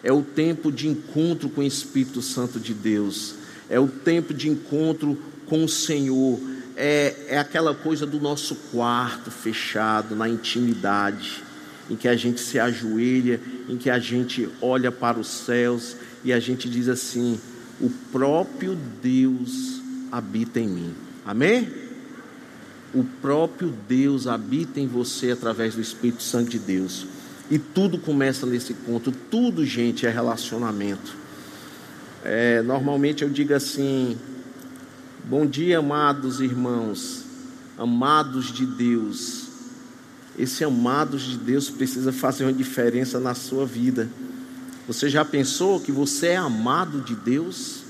é 0.03 0.13
o 0.13 0.21
tempo 0.21 0.71
de 0.71 0.87
encontro 0.87 1.49
com 1.49 1.61
o 1.61 1.63
Espírito 1.63 2.21
Santo 2.21 2.59
de 2.59 2.71
Deus, 2.71 3.33
é 3.67 3.79
o 3.79 3.87
tempo 3.87 4.31
de 4.31 4.47
encontro 4.47 5.17
com 5.47 5.63
o 5.63 5.67
Senhor, 5.67 6.39
é, 6.77 7.15
é 7.29 7.39
aquela 7.39 7.73
coisa 7.73 8.05
do 8.05 8.19
nosso 8.19 8.53
quarto 8.71 9.31
fechado, 9.31 10.15
na 10.15 10.29
intimidade, 10.29 11.43
em 11.89 11.95
que 11.95 12.07
a 12.07 12.15
gente 12.15 12.39
se 12.39 12.59
ajoelha 12.59 13.41
em 13.67 13.75
que 13.75 13.89
a 13.89 13.97
gente 13.97 14.47
olha 14.61 14.91
para 14.91 15.19
os 15.19 15.29
céus 15.29 15.95
e 16.23 16.31
a 16.31 16.39
gente 16.39 16.69
diz 16.69 16.87
assim: 16.87 17.39
o 17.81 17.89
próprio 18.11 18.77
Deus 19.01 19.81
habita 20.11 20.59
em 20.59 20.67
mim. 20.67 20.93
Amém? 21.25 21.88
O 22.93 23.03
próprio 23.03 23.73
Deus 23.87 24.25
habita 24.25 24.79
em 24.79 24.87
você 24.87 25.31
através 25.31 25.75
do 25.75 25.81
Espírito 25.81 26.23
Santo 26.23 26.49
de 26.49 26.59
Deus. 26.59 27.05
E 27.49 27.57
tudo 27.59 27.97
começa 27.97 28.45
nesse 28.45 28.73
ponto. 28.73 29.11
Tudo, 29.11 29.65
gente, 29.65 30.05
é 30.05 30.09
relacionamento. 30.09 31.15
É, 32.23 32.61
normalmente 32.61 33.23
eu 33.23 33.29
digo 33.29 33.53
assim: 33.53 34.17
Bom 35.25 35.45
dia, 35.45 35.79
amados 35.79 36.39
irmãos, 36.39 37.23
amados 37.77 38.51
de 38.51 38.65
Deus. 38.65 39.47
Esse 40.37 40.63
amados 40.63 41.23
de 41.23 41.37
Deus 41.37 41.69
precisa 41.69 42.11
fazer 42.11 42.45
uma 42.45 42.53
diferença 42.53 43.19
na 43.19 43.35
sua 43.35 43.65
vida. 43.65 44.09
Você 44.87 45.09
já 45.09 45.23
pensou 45.23 45.79
que 45.79 45.91
você 45.91 46.29
é 46.29 46.37
amado 46.37 47.01
de 47.01 47.13
Deus? 47.13 47.83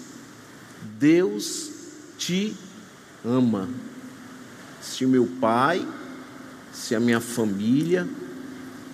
Deus 0.99 1.69
te 2.17 2.53
ama. 3.23 3.69
Se 4.81 5.05
o 5.05 5.09
meu 5.09 5.27
pai, 5.39 5.85
se 6.71 6.95
a 6.95 6.99
minha 6.99 7.19
família, 7.19 8.07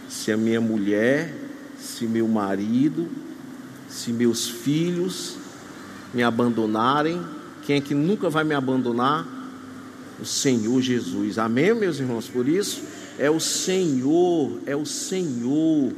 se 0.09 0.31
a 0.31 0.37
minha 0.37 0.61
mulher, 0.61 1.33
se 1.77 2.05
meu 2.05 2.27
marido, 2.27 3.07
se 3.89 4.11
meus 4.11 4.49
filhos 4.49 5.37
me 6.13 6.23
abandonarem, 6.23 7.21
quem 7.65 7.77
é 7.77 7.81
que 7.81 7.93
nunca 7.93 8.29
vai 8.29 8.43
me 8.43 8.53
abandonar? 8.53 9.27
O 10.19 10.25
Senhor 10.25 10.81
Jesus. 10.81 11.37
Amém, 11.37 11.73
meus 11.73 11.99
irmãos? 11.99 12.27
Por 12.27 12.47
isso, 12.47 12.81
é 13.17 13.29
o 13.29 13.39
Senhor, 13.39 14.59
é 14.65 14.75
o 14.75 14.85
Senhor, 14.85 15.91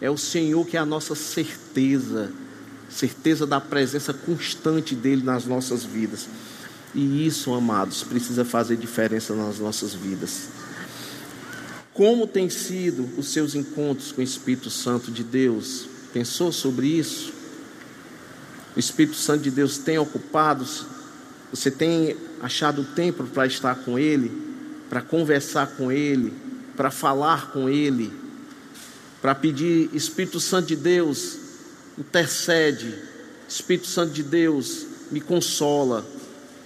é 0.00 0.10
o 0.10 0.16
Senhor 0.16 0.64
que 0.66 0.76
é 0.76 0.80
a 0.80 0.86
nossa 0.86 1.14
certeza, 1.14 2.30
certeza 2.88 3.46
da 3.46 3.60
presença 3.60 4.12
constante 4.12 4.94
dEle 4.94 5.22
nas 5.22 5.46
nossas 5.46 5.84
vidas. 5.84 6.28
E 6.96 7.26
isso, 7.26 7.52
amados, 7.52 8.02
precisa 8.02 8.42
fazer 8.42 8.74
diferença 8.78 9.34
nas 9.34 9.58
nossas 9.58 9.92
vidas. 9.92 10.48
Como 11.92 12.26
tem 12.26 12.48
sido 12.48 13.06
os 13.18 13.28
seus 13.28 13.54
encontros 13.54 14.12
com 14.12 14.22
o 14.22 14.24
Espírito 14.24 14.70
Santo 14.70 15.10
de 15.10 15.22
Deus? 15.22 15.86
Pensou 16.14 16.50
sobre 16.50 16.86
isso? 16.86 17.34
O 18.74 18.80
Espírito 18.80 19.14
Santo 19.14 19.42
de 19.42 19.50
Deus 19.50 19.76
tem 19.76 19.98
ocupado? 19.98 20.66
Você 21.50 21.70
tem 21.70 22.16
achado 22.40 22.82
tempo 22.82 23.24
para 23.24 23.46
estar 23.46 23.74
com 23.74 23.98
Ele, 23.98 24.32
para 24.88 25.02
conversar 25.02 25.66
com 25.76 25.92
Ele, 25.92 26.32
para 26.74 26.90
falar 26.90 27.52
com 27.52 27.68
Ele, 27.68 28.10
para 29.20 29.34
pedir 29.34 29.90
Espírito 29.92 30.40
Santo 30.40 30.68
de 30.68 30.76
Deus, 30.76 31.36
intercede. 31.98 32.94
Espírito 33.46 33.86
Santo 33.86 34.14
de 34.14 34.22
Deus, 34.22 34.86
me 35.10 35.20
consola. 35.20 36.15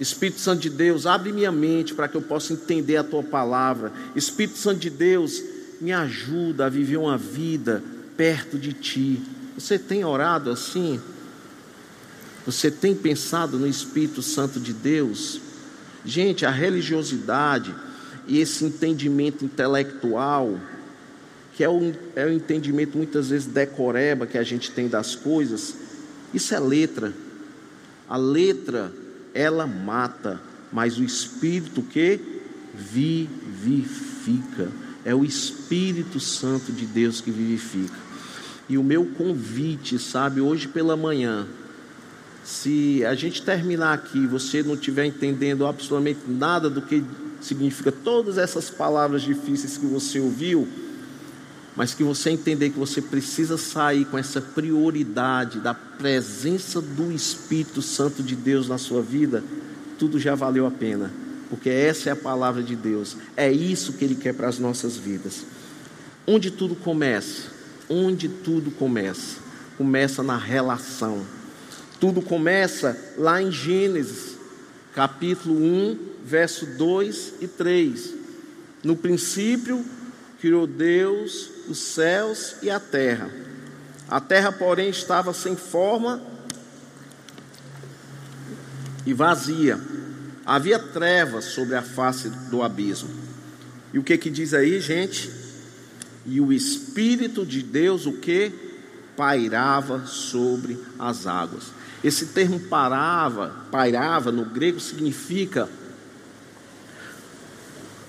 Espírito 0.01 0.39
Santo 0.39 0.61
de 0.61 0.69
Deus, 0.71 1.05
abre 1.05 1.31
minha 1.31 1.51
mente 1.51 1.93
para 1.93 2.07
que 2.07 2.17
eu 2.17 2.23
possa 2.23 2.53
entender 2.53 2.97
a 2.97 3.03
tua 3.03 3.21
palavra. 3.21 3.93
Espírito 4.15 4.57
Santo 4.57 4.79
de 4.79 4.89
Deus, 4.89 5.43
me 5.79 5.91
ajuda 5.91 6.65
a 6.65 6.69
viver 6.69 6.97
uma 6.97 7.19
vida 7.19 7.83
perto 8.17 8.57
de 8.57 8.73
ti. 8.73 9.21
Você 9.55 9.77
tem 9.77 10.03
orado 10.03 10.49
assim? 10.49 10.99
Você 12.47 12.71
tem 12.71 12.95
pensado 12.95 13.59
no 13.59 13.67
Espírito 13.67 14.23
Santo 14.23 14.59
de 14.59 14.73
Deus? 14.73 15.39
Gente, 16.03 16.47
a 16.47 16.49
religiosidade 16.49 17.75
e 18.27 18.39
esse 18.39 18.65
entendimento 18.65 19.45
intelectual, 19.45 20.59
que 21.53 21.63
é 21.63 21.69
o, 21.69 21.93
é 22.15 22.25
o 22.25 22.33
entendimento 22.33 22.97
muitas 22.97 23.29
vezes 23.29 23.45
decoreba 23.45 24.25
que 24.25 24.39
a 24.39 24.43
gente 24.43 24.71
tem 24.71 24.87
das 24.87 25.13
coisas, 25.13 25.75
isso 26.33 26.55
é 26.55 26.59
letra. 26.59 27.13
A 28.09 28.17
letra, 28.17 28.91
ela 29.33 29.65
mata, 29.67 30.39
mas 30.71 30.97
o 30.97 31.03
Espírito 31.03 31.81
que 31.81 32.19
vivifica. 32.73 34.69
É 35.03 35.15
o 35.15 35.25
Espírito 35.25 36.19
Santo 36.19 36.71
de 36.71 36.85
Deus 36.85 37.21
que 37.21 37.31
vivifica. 37.31 37.97
E 38.69 38.77
o 38.77 38.83
meu 38.83 39.05
convite, 39.05 39.97
sabe, 39.97 40.39
hoje 40.39 40.67
pela 40.67 40.95
manhã, 40.95 41.47
se 42.43 43.03
a 43.05 43.15
gente 43.15 43.41
terminar 43.41 43.93
aqui, 43.93 44.25
você 44.27 44.63
não 44.63 44.75
estiver 44.75 45.05
entendendo 45.05 45.65
absolutamente 45.65 46.19
nada 46.27 46.69
do 46.69 46.81
que 46.81 47.03
significa 47.41 47.91
todas 47.91 48.37
essas 48.37 48.69
palavras 48.69 49.21
difíceis 49.23 49.77
que 49.77 49.85
você 49.85 50.19
ouviu, 50.19 50.67
mas 51.75 51.93
que 51.93 52.03
você 52.03 52.29
entender 52.29 52.69
que 52.69 52.79
você 52.79 53.01
precisa 53.01 53.57
sair 53.57 54.05
com 54.05 54.17
essa 54.17 54.41
prioridade 54.41 55.59
da 55.59 55.73
presença 55.73 56.81
do 56.81 57.11
Espírito 57.11 57.81
Santo 57.81 58.21
de 58.21 58.35
Deus 58.35 58.67
na 58.67 58.77
sua 58.77 59.01
vida, 59.01 59.43
tudo 59.97 60.19
já 60.19 60.35
valeu 60.35 60.65
a 60.65 60.71
pena, 60.71 61.11
porque 61.49 61.69
essa 61.69 62.09
é 62.09 62.11
a 62.11 62.15
palavra 62.15 62.61
de 62.61 62.75
Deus, 62.75 63.15
é 63.37 63.51
isso 63.51 63.93
que 63.93 64.05
Ele 64.05 64.15
quer 64.15 64.33
para 64.33 64.47
as 64.47 64.59
nossas 64.59 64.97
vidas. 64.97 65.45
Onde 66.27 66.51
tudo 66.51 66.75
começa? 66.75 67.49
Onde 67.89 68.29
tudo 68.29 68.71
começa? 68.71 69.37
Começa 69.77 70.21
na 70.21 70.37
relação 70.37 71.25
tudo 72.01 72.19
começa 72.19 72.97
lá 73.15 73.39
em 73.39 73.51
Gênesis, 73.51 74.35
capítulo 74.95 75.55
1, 75.55 75.99
verso 76.25 76.65
2 76.65 77.33
e 77.41 77.47
3. 77.47 78.15
No 78.83 78.95
princípio, 78.95 79.85
criou 80.41 80.65
Deus 80.65 81.49
os 81.69 81.77
céus 81.77 82.55
e 82.63 82.69
a 82.69 82.79
terra. 82.79 83.29
A 84.09 84.19
terra, 84.19 84.51
porém, 84.51 84.89
estava 84.89 85.33
sem 85.33 85.55
forma 85.55 86.19
e 89.05 89.13
vazia. 89.13 89.79
Havia 90.43 90.79
trevas 90.79 91.45
sobre 91.45 91.75
a 91.75 91.83
face 91.83 92.27
do 92.49 92.63
abismo. 92.63 93.09
E 93.93 93.99
o 93.99 94.03
que 94.03 94.17
que 94.17 94.31
diz 94.31 94.55
aí, 94.55 94.81
gente? 94.81 95.31
E 96.25 96.41
o 96.41 96.51
Espírito 96.51 97.45
de 97.45 97.61
Deus, 97.61 98.07
o 98.07 98.13
que? 98.13 98.51
Pairava 99.15 100.07
sobre 100.07 100.77
as 100.97 101.27
águas. 101.27 101.65
Esse 102.03 102.27
termo 102.27 102.59
parava, 102.59 103.67
pairava 103.69 104.31
no 104.31 104.45
grego 104.45 104.79
significa 104.79 105.69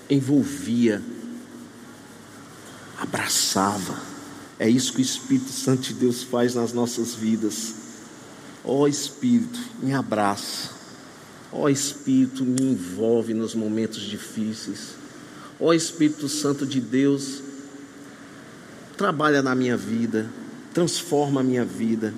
envolvia, 0.09 1.01
abraçava. 3.03 3.99
É 4.57 4.69
isso 4.69 4.93
que 4.93 4.99
o 4.99 5.01
Espírito 5.01 5.51
Santo 5.51 5.81
de 5.81 5.93
Deus 5.93 6.23
faz 6.23 6.55
nas 6.55 6.73
nossas 6.73 7.13
vidas. 7.13 7.75
Ó 8.63 8.79
oh, 8.79 8.87
Espírito, 8.87 9.59
me 9.81 9.93
abraça. 9.93 10.69
Ó 11.51 11.63
oh, 11.63 11.69
Espírito, 11.69 12.45
me 12.45 12.71
envolve 12.71 13.33
nos 13.33 13.53
momentos 13.53 14.01
difíceis. 14.01 14.95
Ó 15.59 15.65
oh, 15.65 15.73
Espírito 15.73 16.29
Santo 16.29 16.65
de 16.65 16.79
Deus, 16.79 17.41
trabalha 18.95 19.41
na 19.41 19.53
minha 19.53 19.75
vida, 19.75 20.29
transforma 20.73 21.41
a 21.41 21.43
minha 21.43 21.65
vida. 21.65 22.13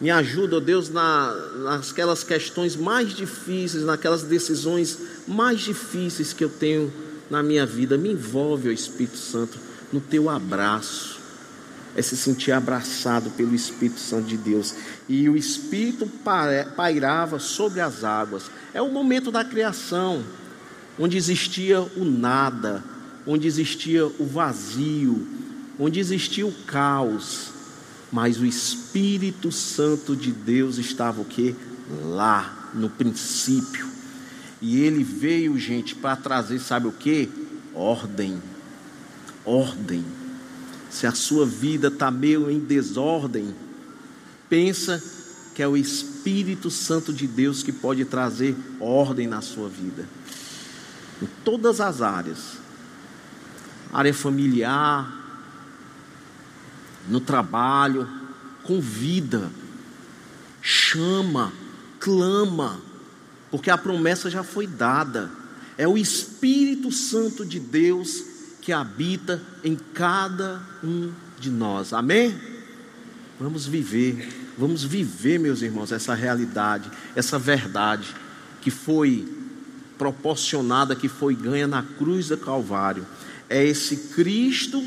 Me 0.00 0.10
ajuda, 0.10 0.58
ó 0.58 0.60
Deus, 0.60 0.90
na, 0.90 1.34
nasquelas 1.64 2.22
questões 2.22 2.76
mais 2.76 3.14
difíceis, 3.14 3.82
naquelas 3.82 4.22
decisões 4.22 4.98
mais 5.26 5.60
difíceis 5.60 6.32
que 6.32 6.44
eu 6.44 6.50
tenho 6.50 6.92
na 7.30 7.42
minha 7.42 7.66
vida. 7.66 7.96
Me 7.96 8.12
envolve, 8.12 8.68
ó 8.68 8.72
Espírito 8.72 9.16
Santo, 9.16 9.58
no 9.92 10.00
teu 10.00 10.28
abraço. 10.28 11.20
É 11.94 12.02
se 12.02 12.16
sentir 12.16 12.52
abraçado 12.52 13.30
pelo 13.30 13.54
Espírito 13.54 14.00
Santo 14.00 14.26
de 14.26 14.36
Deus. 14.36 14.74
E 15.08 15.28
o 15.28 15.36
Espírito 15.36 16.06
pairava 16.76 17.38
sobre 17.38 17.80
as 17.80 18.04
águas. 18.04 18.50
É 18.74 18.82
o 18.82 18.90
momento 18.90 19.30
da 19.30 19.44
criação, 19.44 20.22
onde 20.98 21.16
existia 21.16 21.80
o 21.80 22.04
nada, 22.04 22.84
onde 23.26 23.46
existia 23.46 24.06
o 24.06 24.26
vazio, 24.26 25.26
onde 25.78 25.98
existia 25.98 26.46
o 26.46 26.52
caos 26.66 27.56
mas 28.10 28.38
o 28.38 28.46
Espírito 28.46 29.50
Santo 29.50 30.14
de 30.14 30.30
Deus 30.32 30.78
estava 30.78 31.20
o 31.20 31.24
que? 31.24 31.54
Lá, 32.04 32.70
no 32.74 32.88
princípio. 32.88 33.86
E 34.60 34.80
ele 34.80 35.04
veio, 35.04 35.58
gente, 35.58 35.94
para 35.94 36.16
trazer, 36.16 36.58
sabe 36.58 36.88
o 36.88 36.92
que? 36.92 37.28
Ordem. 37.74 38.40
Ordem. 39.44 40.04
Se 40.90 41.06
a 41.06 41.12
sua 41.12 41.44
vida 41.44 41.88
está 41.88 42.10
meio 42.10 42.50
em 42.50 42.58
desordem, 42.58 43.54
pensa 44.48 45.02
que 45.54 45.62
é 45.62 45.68
o 45.68 45.76
Espírito 45.76 46.70
Santo 46.70 47.12
de 47.12 47.26
Deus 47.26 47.62
que 47.62 47.72
pode 47.72 48.04
trazer 48.04 48.56
ordem 48.80 49.26
na 49.26 49.40
sua 49.40 49.68
vida. 49.68 50.08
Em 51.22 51.26
todas 51.44 51.80
as 51.80 52.02
áreas. 52.02 52.58
Área 53.92 54.12
familiar, 54.12 55.10
no 57.08 57.20
trabalho, 57.20 58.08
convida, 58.64 59.50
chama, 60.60 61.52
clama, 62.00 62.80
porque 63.50 63.70
a 63.70 63.78
promessa 63.78 64.30
já 64.30 64.42
foi 64.42 64.66
dada. 64.66 65.30
É 65.78 65.86
o 65.86 65.98
Espírito 65.98 66.90
Santo 66.90 67.44
de 67.44 67.60
Deus 67.60 68.24
que 68.60 68.72
habita 68.72 69.40
em 69.62 69.76
cada 69.76 70.60
um 70.82 71.12
de 71.38 71.50
nós. 71.50 71.92
Amém? 71.92 72.34
Vamos 73.38 73.66
viver, 73.66 74.28
vamos 74.56 74.82
viver, 74.82 75.38
meus 75.38 75.60
irmãos, 75.60 75.92
essa 75.92 76.14
realidade, 76.14 76.90
essa 77.14 77.38
verdade 77.38 78.14
que 78.62 78.70
foi 78.70 79.28
proporcionada, 79.98 80.96
que 80.96 81.08
foi 81.08 81.34
ganha 81.34 81.66
na 81.66 81.82
cruz 81.82 82.28
do 82.28 82.36
Calvário. 82.36 83.06
É 83.48 83.64
esse 83.64 83.96
Cristo 84.14 84.82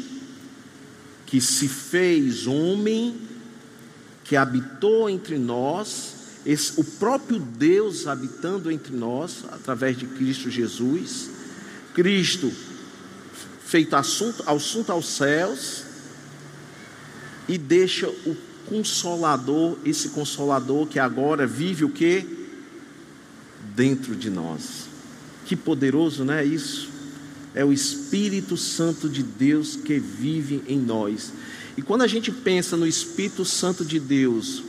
que 1.26 1.40
se 1.40 1.68
fez 1.68 2.48
homem, 2.48 3.16
que 4.24 4.36
habitou 4.36 5.10
entre 5.10 5.38
nós, 5.38 6.16
esse, 6.46 6.80
o 6.80 6.84
próprio 6.84 7.40
Deus 7.40 8.08
habitando 8.08 8.72
entre 8.72 8.96
nós, 8.96 9.44
através 9.52 9.98
de 9.98 10.06
Cristo 10.06 10.50
Jesus, 10.50 11.30
Cristo 11.94 12.52
feito 13.66 13.96
assunto, 13.96 14.44
assunto 14.48 14.92
aos 14.92 15.08
céus, 15.08 15.84
e 17.48 17.58
deixa 17.58 18.08
o 18.08 18.36
consolador, 18.66 19.78
esse 19.84 20.10
consolador 20.10 20.88
que 20.88 21.00
agora 21.00 21.46
vive 21.46 21.84
o 21.84 21.90
que? 21.90 22.26
Dentro 23.76 24.16
de 24.16 24.30
nós. 24.30 24.88
Que 25.46 25.56
poderoso, 25.56 26.24
não 26.24 26.34
é 26.36 26.46
isso? 26.46 26.90
É 27.54 27.66
o 27.66 27.74
Espírito 27.74 28.56
Santo 28.56 29.10
de 29.10 29.24
Deus 29.24 29.76
que 29.76 30.00
vive 30.00 30.64
em 30.68 30.78
nós. 30.78 31.34
E 31.76 31.82
quando 31.82 32.04
a 32.04 32.08
gente 32.08 32.32
pensa 32.32 32.78
no 32.78 32.86
Espírito 32.86 33.44
Santo 33.44 33.84
de 33.84 34.00
Deus, 34.00 34.64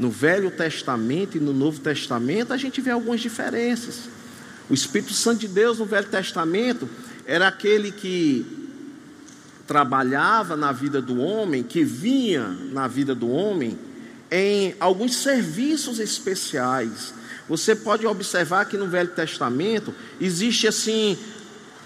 no 0.00 0.10
Velho 0.10 0.50
Testamento 0.50 1.36
e 1.36 1.40
no 1.40 1.52
Novo 1.52 1.78
Testamento, 1.78 2.54
a 2.54 2.56
gente 2.56 2.80
vê 2.80 2.90
algumas 2.90 3.20
diferenças. 3.20 4.08
O 4.70 4.72
Espírito 4.72 5.12
Santo 5.12 5.40
de 5.40 5.48
Deus 5.48 5.78
no 5.78 5.84
Velho 5.84 6.08
Testamento 6.08 6.88
era 7.26 7.46
aquele 7.46 7.92
que 7.92 8.46
trabalhava 9.66 10.56
na 10.56 10.72
vida 10.72 11.02
do 11.02 11.20
homem, 11.20 11.62
que 11.62 11.84
vinha 11.84 12.48
na 12.72 12.88
vida 12.88 13.14
do 13.14 13.28
homem, 13.28 13.78
em 14.30 14.74
alguns 14.80 15.16
serviços 15.16 16.00
especiais. 16.00 17.12
Você 17.46 17.76
pode 17.76 18.06
observar 18.06 18.64
que 18.64 18.78
no 18.78 18.88
Velho 18.88 19.10
Testamento 19.10 19.94
existe 20.18 20.66
assim 20.66 21.18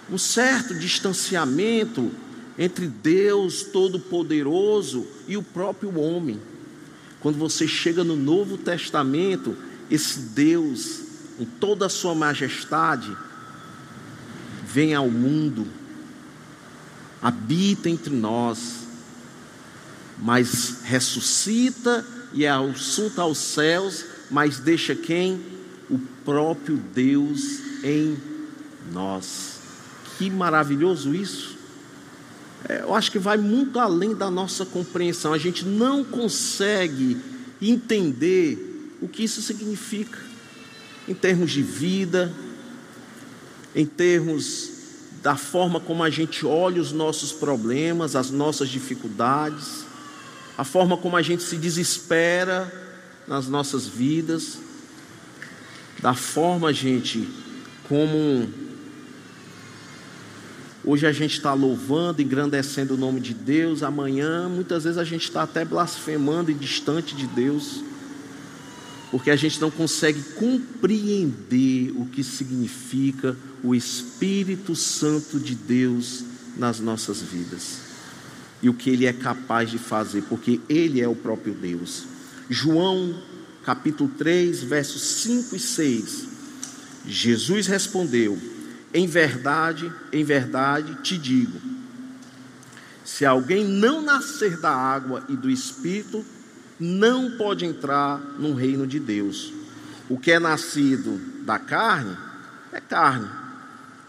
um 0.09 0.19
certo 0.19 0.73
distanciamento 0.73 2.13
entre 2.57 2.87
Deus 2.87 3.65
Todo-Poderoso 3.65 5.05
e 5.27 5.37
o 5.37 5.43
próprio 5.43 5.99
homem. 5.99 6.54
Quando 7.25 7.39
você 7.39 7.67
chega 7.67 8.05
no 8.05 8.15
Novo 8.15 8.57
Testamento, 8.57 9.57
esse 9.91 10.21
Deus, 10.21 11.01
em 11.41 11.45
toda 11.45 11.87
a 11.87 11.89
sua 11.89 12.15
majestade, 12.15 13.17
vem 14.65 14.95
ao 14.95 15.11
mundo 15.11 15.67
habita 17.25 17.89
entre 17.89 18.15
nós, 18.15 18.81
mas 20.19 20.83
ressuscita 20.85 22.07
e 22.35 22.45
é 22.45 22.51
assunto 22.51 23.19
aos 23.19 23.39
céus, 23.39 24.05
mas 24.31 24.59
deixa 24.59 24.95
quem? 24.95 25.41
O 25.89 25.99
próprio 26.23 26.77
Deus 26.77 27.61
em 27.83 28.19
nós. 28.93 29.59
Que 30.19 30.29
maravilhoso 30.29 31.15
isso! 31.15 31.54
É, 32.69 32.81
eu 32.81 32.95
acho 32.95 33.11
que 33.11 33.19
vai 33.19 33.37
muito 33.37 33.79
além 33.79 34.15
da 34.15 34.31
nossa 34.31 34.65
compreensão. 34.65 35.33
A 35.33 35.39
gente 35.39 35.65
não 35.65 36.03
consegue 36.03 37.19
entender 37.61 38.97
o 39.01 39.09
que 39.09 39.25
isso 39.25 39.43
significa 39.43 40.19
em 41.07 41.15
termos 41.15 41.51
de 41.51 41.63
vida, 41.63 42.33
em 43.75 43.85
termos 43.85 44.71
da 45.23 45.37
forma 45.37 45.81
como 45.81 46.03
a 46.03 46.11
gente 46.11 46.45
olha 46.47 46.81
os 46.81 46.93
nossos 46.93 47.33
problemas, 47.33 48.15
as 48.15 48.31
nossas 48.31 48.69
dificuldades, 48.69 49.85
a 50.57 50.65
forma 50.65 50.97
como 50.97 51.17
a 51.17 51.23
gente 51.23 51.43
se 51.43 51.57
desespera 51.57 52.73
nas 53.27 53.49
nossas 53.49 53.87
vidas, 53.87 54.59
da 56.01 56.15
forma, 56.15 56.73
gente, 56.73 57.27
como 57.89 58.64
hoje 60.85 61.07
a 61.07 61.13
gente 61.13 61.35
está 61.35 61.53
louvando, 61.55 62.23
engrandecendo 62.23 62.95
o 62.95 62.97
nome 62.97 63.21
de 63.21 63.35
Deus, 63.35 63.83
amanhã 63.83 64.49
muitas 64.49 64.85
vezes 64.85 64.99
a 64.99 65.05
gente 65.05 65.25
está 65.25 65.43
até 65.43 65.65
blasfemando 65.65 66.51
e 66.51 66.55
distante 66.55 67.15
de 67.15 67.27
Deus 67.27 67.83
porque 69.15 69.31
a 69.31 69.37
gente 69.37 69.61
não 69.61 69.71
consegue 69.71 70.21
compreender 70.35 71.93
o 71.95 72.05
que 72.05 72.25
significa 72.25 73.37
o 73.63 73.73
Espírito 73.73 74.75
Santo 74.75 75.39
de 75.39 75.55
Deus 75.55 76.25
nas 76.57 76.81
nossas 76.81 77.23
vidas 77.23 77.79
e 78.61 78.69
o 78.69 78.75
que 78.75 78.91
ele 78.91 79.07
é 79.07 79.13
capaz 79.13 79.71
de 79.71 79.79
fazer, 79.79 80.23
porque 80.23 80.61
ele 80.69 81.01
é 81.01 81.07
o 81.07 81.15
próprio 81.15 81.55
Deus. 81.55 82.03
João 82.51 83.15
capítulo 83.63 84.11
3, 84.19 84.65
versos 84.65 85.01
5 85.03 85.55
e 85.55 85.61
6. 85.61 86.29
Jesus 87.07 87.69
respondeu: 87.69 88.37
Em 88.95 89.09
verdade, 89.09 89.93
em 90.13 90.23
verdade 90.23 90.95
te 91.03 91.19
digo, 91.19 91.61
se 93.05 93.27
alguém 93.27 93.65
não 93.65 94.01
nascer 94.01 94.57
da 94.61 94.71
água 94.71 95.25
e 95.29 95.37
do 95.37 95.51
Espírito, 95.51 96.25
não 96.79 97.33
pode 97.33 97.65
entrar 97.65 98.19
no 98.39 98.55
reino 98.55 98.87
de 98.87 99.01
Deus. 99.01 99.53
O 100.09 100.17
que 100.17 100.31
é 100.31 100.39
nascido 100.39 101.21
da 101.45 101.59
carne 101.59 102.17
é 102.73 102.81
carne, 102.81 103.29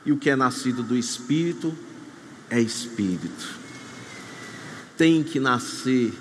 e 0.06 0.12
o 0.12 0.17
que 0.17 0.30
é 0.30 0.36
nascido 0.36 0.84
do 0.84 0.95
espírito 0.95 1.76
é 2.50 2.60
espírito. 2.60 3.60
Tem 4.98 5.24
que 5.24 5.39
nascer 5.39 6.13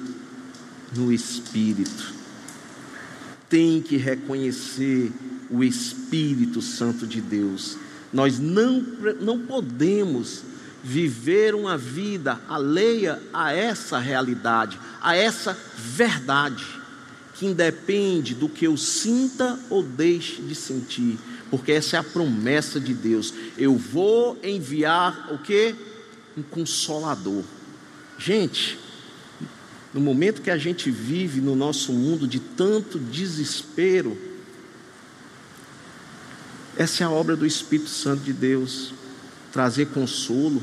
no 0.97 1.13
espírito, 1.13 2.15
tem 3.49 3.81
que 3.83 3.97
reconhecer 3.97 5.13
o 5.51 5.63
Espírito 5.63 6.61
Santo 6.63 7.07
de 7.07 7.21
Deus. 7.21 7.77
Nós 8.15 8.39
não, 8.39 8.81
não 9.21 9.41
podemos 9.41 10.45
viver 10.85 11.53
uma 11.53 11.77
vida 11.77 12.41
alheia 12.49 13.21
a 13.33 13.53
essa 13.53 13.99
realidade, 13.99 14.79
a 15.03 15.17
essa 15.17 15.59
verdade, 15.77 16.65
que 17.35 17.47
independe 17.47 18.33
do 18.33 18.49
que 18.49 18.67
eu 18.67 18.77
sinta 18.77 19.59
ou 19.69 19.83
deixe 19.83 20.41
de 20.41 20.55
sentir, 20.55 21.19
porque 21.51 21.73
essa 21.73 21.97
é 21.97 21.99
a 21.99 22.05
promessa 22.05 22.79
de 22.79 22.95
Deus. 22.95 23.35
Eu 23.59 23.77
vou 23.77 24.39
enviar 24.45 25.33
o 25.33 25.39
que? 25.39 25.75
Um 26.37 26.43
consolador. 26.43 27.43
Gente, 28.17 28.79
no 29.93 30.01
momento 30.01 30.41
que 30.41 30.51
a 30.51 30.59
gente 30.59 30.89
vive 30.89 31.41
no 31.41 31.57
nosso 31.57 31.93
mundo 31.93 32.29
de 32.29 32.39
tanto 32.39 32.97
desespero, 32.97 34.17
essa 36.77 37.05
é 37.05 37.07
a 37.07 37.11
obra 37.11 37.37
do 37.37 37.47
Espírito 37.47 37.91
Santo 37.91 38.23
de 38.23 38.33
Deus 38.33 38.93
trazer 39.53 39.87
consolo, 39.87 40.61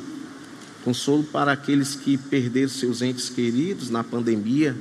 consolo 0.84 1.24
para 1.24 1.54
aqueles 1.54 1.96
que 1.96 2.18
perderam 2.18 2.68
seus 2.68 3.02
entes 3.02 3.30
queridos 3.30 3.90
na 3.90 4.04
pandemia, 4.04 4.76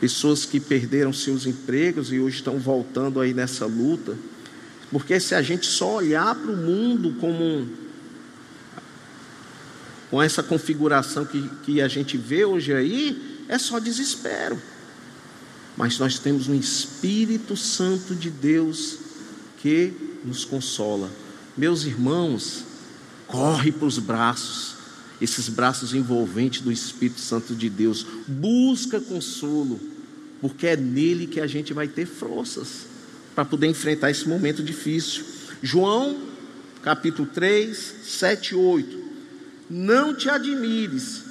pessoas 0.00 0.44
que 0.44 0.58
perderam 0.58 1.12
seus 1.12 1.46
empregos 1.46 2.12
e 2.12 2.18
hoje 2.18 2.36
estão 2.36 2.58
voltando 2.58 3.20
aí 3.20 3.32
nessa 3.32 3.66
luta, 3.66 4.16
porque 4.90 5.20
se 5.20 5.36
a 5.36 5.42
gente 5.42 5.66
só 5.66 5.96
olhar 5.96 6.34
para 6.34 6.50
o 6.50 6.56
mundo 6.56 7.14
como 7.20 7.44
um, 7.44 7.68
com 10.10 10.20
essa 10.20 10.42
configuração 10.42 11.24
que, 11.24 11.48
que 11.64 11.80
a 11.80 11.86
gente 11.86 12.16
vê 12.16 12.44
hoje 12.44 12.72
aí, 12.72 13.44
é 13.48 13.56
só 13.56 13.78
desespero. 13.78 14.60
Mas 15.76 15.98
nós 16.00 16.18
temos 16.18 16.48
um 16.48 16.54
Espírito 16.54 17.56
Santo 17.56 18.16
de 18.16 18.28
Deus 18.28 19.09
que 19.60 19.92
nos 20.24 20.44
consola. 20.44 21.10
Meus 21.56 21.84
irmãos, 21.84 22.64
corre 23.26 23.70
para 23.70 23.86
os 23.86 23.98
braços, 23.98 24.76
esses 25.20 25.48
braços 25.48 25.94
envolventes 25.94 26.62
do 26.62 26.72
Espírito 26.72 27.20
Santo 27.20 27.54
de 27.54 27.68
Deus, 27.68 28.06
busca 28.26 29.00
consolo, 29.00 29.78
porque 30.40 30.66
é 30.66 30.76
nele 30.76 31.26
que 31.26 31.40
a 31.40 31.46
gente 31.46 31.72
vai 31.72 31.86
ter 31.86 32.06
forças 32.06 32.86
para 33.34 33.44
poder 33.44 33.66
enfrentar 33.66 34.10
esse 34.10 34.28
momento 34.28 34.62
difícil. 34.62 35.24
João, 35.62 36.16
capítulo 36.82 37.28
3, 37.28 37.94
7 38.02 38.52
e 38.52 38.54
8. 38.54 39.00
Não 39.68 40.14
te 40.14 40.28
admires 40.28 41.22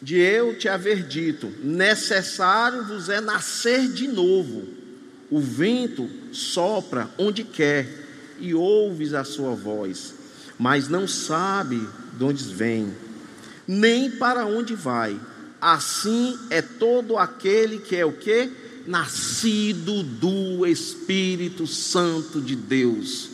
de 0.00 0.16
eu 0.16 0.56
te 0.58 0.68
haver 0.68 1.06
dito: 1.06 1.50
necessário 1.62 2.84
vos 2.84 3.08
é 3.08 3.20
nascer 3.20 3.88
de 3.88 4.06
novo. 4.06 4.81
O 5.32 5.40
vento 5.40 6.10
sopra 6.30 7.08
onde 7.16 7.42
quer 7.42 7.88
e 8.38 8.52
ouves 8.52 9.14
a 9.14 9.24
sua 9.24 9.54
voz, 9.54 10.12
mas 10.58 10.90
não 10.90 11.08
sabe 11.08 11.80
de 12.18 12.22
onde 12.22 12.44
vem, 12.52 12.92
nem 13.66 14.10
para 14.10 14.44
onde 14.44 14.74
vai. 14.74 15.18
Assim 15.58 16.38
é 16.50 16.60
todo 16.60 17.16
aquele 17.16 17.78
que 17.78 17.96
é 17.96 18.04
o 18.04 18.12
que? 18.12 18.50
Nascido 18.86 20.02
do 20.02 20.66
Espírito 20.66 21.66
Santo 21.66 22.38
de 22.38 22.54
Deus. 22.54 23.30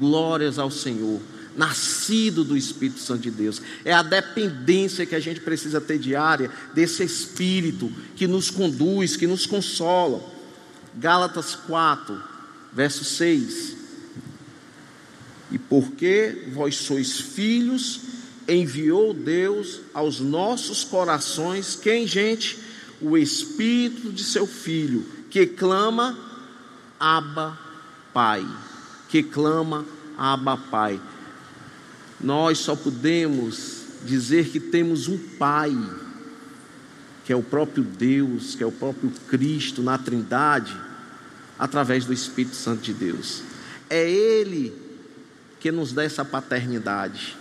Glórias 0.00 0.58
ao 0.58 0.70
Senhor. 0.70 1.20
nascido 1.56 2.42
do 2.42 2.56
Espírito 2.56 2.98
Santo 2.98 3.22
de 3.22 3.30
Deus. 3.30 3.62
É 3.84 3.92
a 3.92 4.02
dependência 4.02 5.06
que 5.06 5.14
a 5.14 5.20
gente 5.20 5.40
precisa 5.40 5.80
ter 5.80 5.98
diária 5.98 6.50
desse 6.74 7.04
Espírito 7.04 7.90
que 8.16 8.26
nos 8.26 8.50
conduz, 8.50 9.16
que 9.16 9.28
nos 9.28 9.46
consola. 9.46 10.35
Gálatas 10.96 11.54
4, 11.54 12.22
verso 12.72 13.04
6. 13.04 13.76
E 15.50 15.58
porque 15.58 16.48
vós 16.52 16.76
sois 16.76 17.20
filhos, 17.20 18.00
enviou 18.48 19.12
Deus 19.12 19.80
aos 19.92 20.20
nossos 20.20 20.84
corações, 20.84 21.76
quem, 21.76 22.06
gente? 22.06 22.58
O 23.00 23.16
Espírito 23.16 24.10
de 24.10 24.24
seu 24.24 24.46
Filho, 24.46 25.04
que 25.30 25.46
clama, 25.46 26.18
Abba, 26.98 27.58
Pai. 28.14 28.46
Que 29.08 29.22
clama, 29.22 29.84
Abba, 30.16 30.56
Pai. 30.56 30.98
Nós 32.18 32.58
só 32.58 32.74
podemos 32.74 33.82
dizer 34.02 34.48
que 34.48 34.58
temos 34.58 35.08
um 35.08 35.18
Pai, 35.18 35.76
que 37.26 37.32
é 37.32 37.36
o 37.36 37.42
próprio 37.42 37.84
Deus, 37.84 38.54
que 38.54 38.62
é 38.62 38.66
o 38.66 38.72
próprio 38.72 39.10
Cristo 39.28 39.82
na 39.82 39.98
Trindade, 39.98 40.85
através 41.58 42.04
do 42.04 42.12
Espírito 42.12 42.56
Santo 42.56 42.82
de 42.82 42.92
Deus. 42.92 43.42
É 43.88 44.08
Ele 44.08 44.72
que 45.60 45.70
nos 45.70 45.92
dá 45.92 46.04
essa 46.04 46.24
paternidade. 46.24 47.36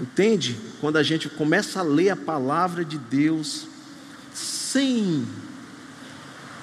Entende? 0.00 0.56
Quando 0.80 0.96
a 0.96 1.02
gente 1.02 1.28
começa 1.28 1.80
a 1.80 1.82
ler 1.82 2.10
a 2.10 2.16
palavra 2.16 2.84
de 2.84 2.98
Deus 2.98 3.66
sem 4.32 5.26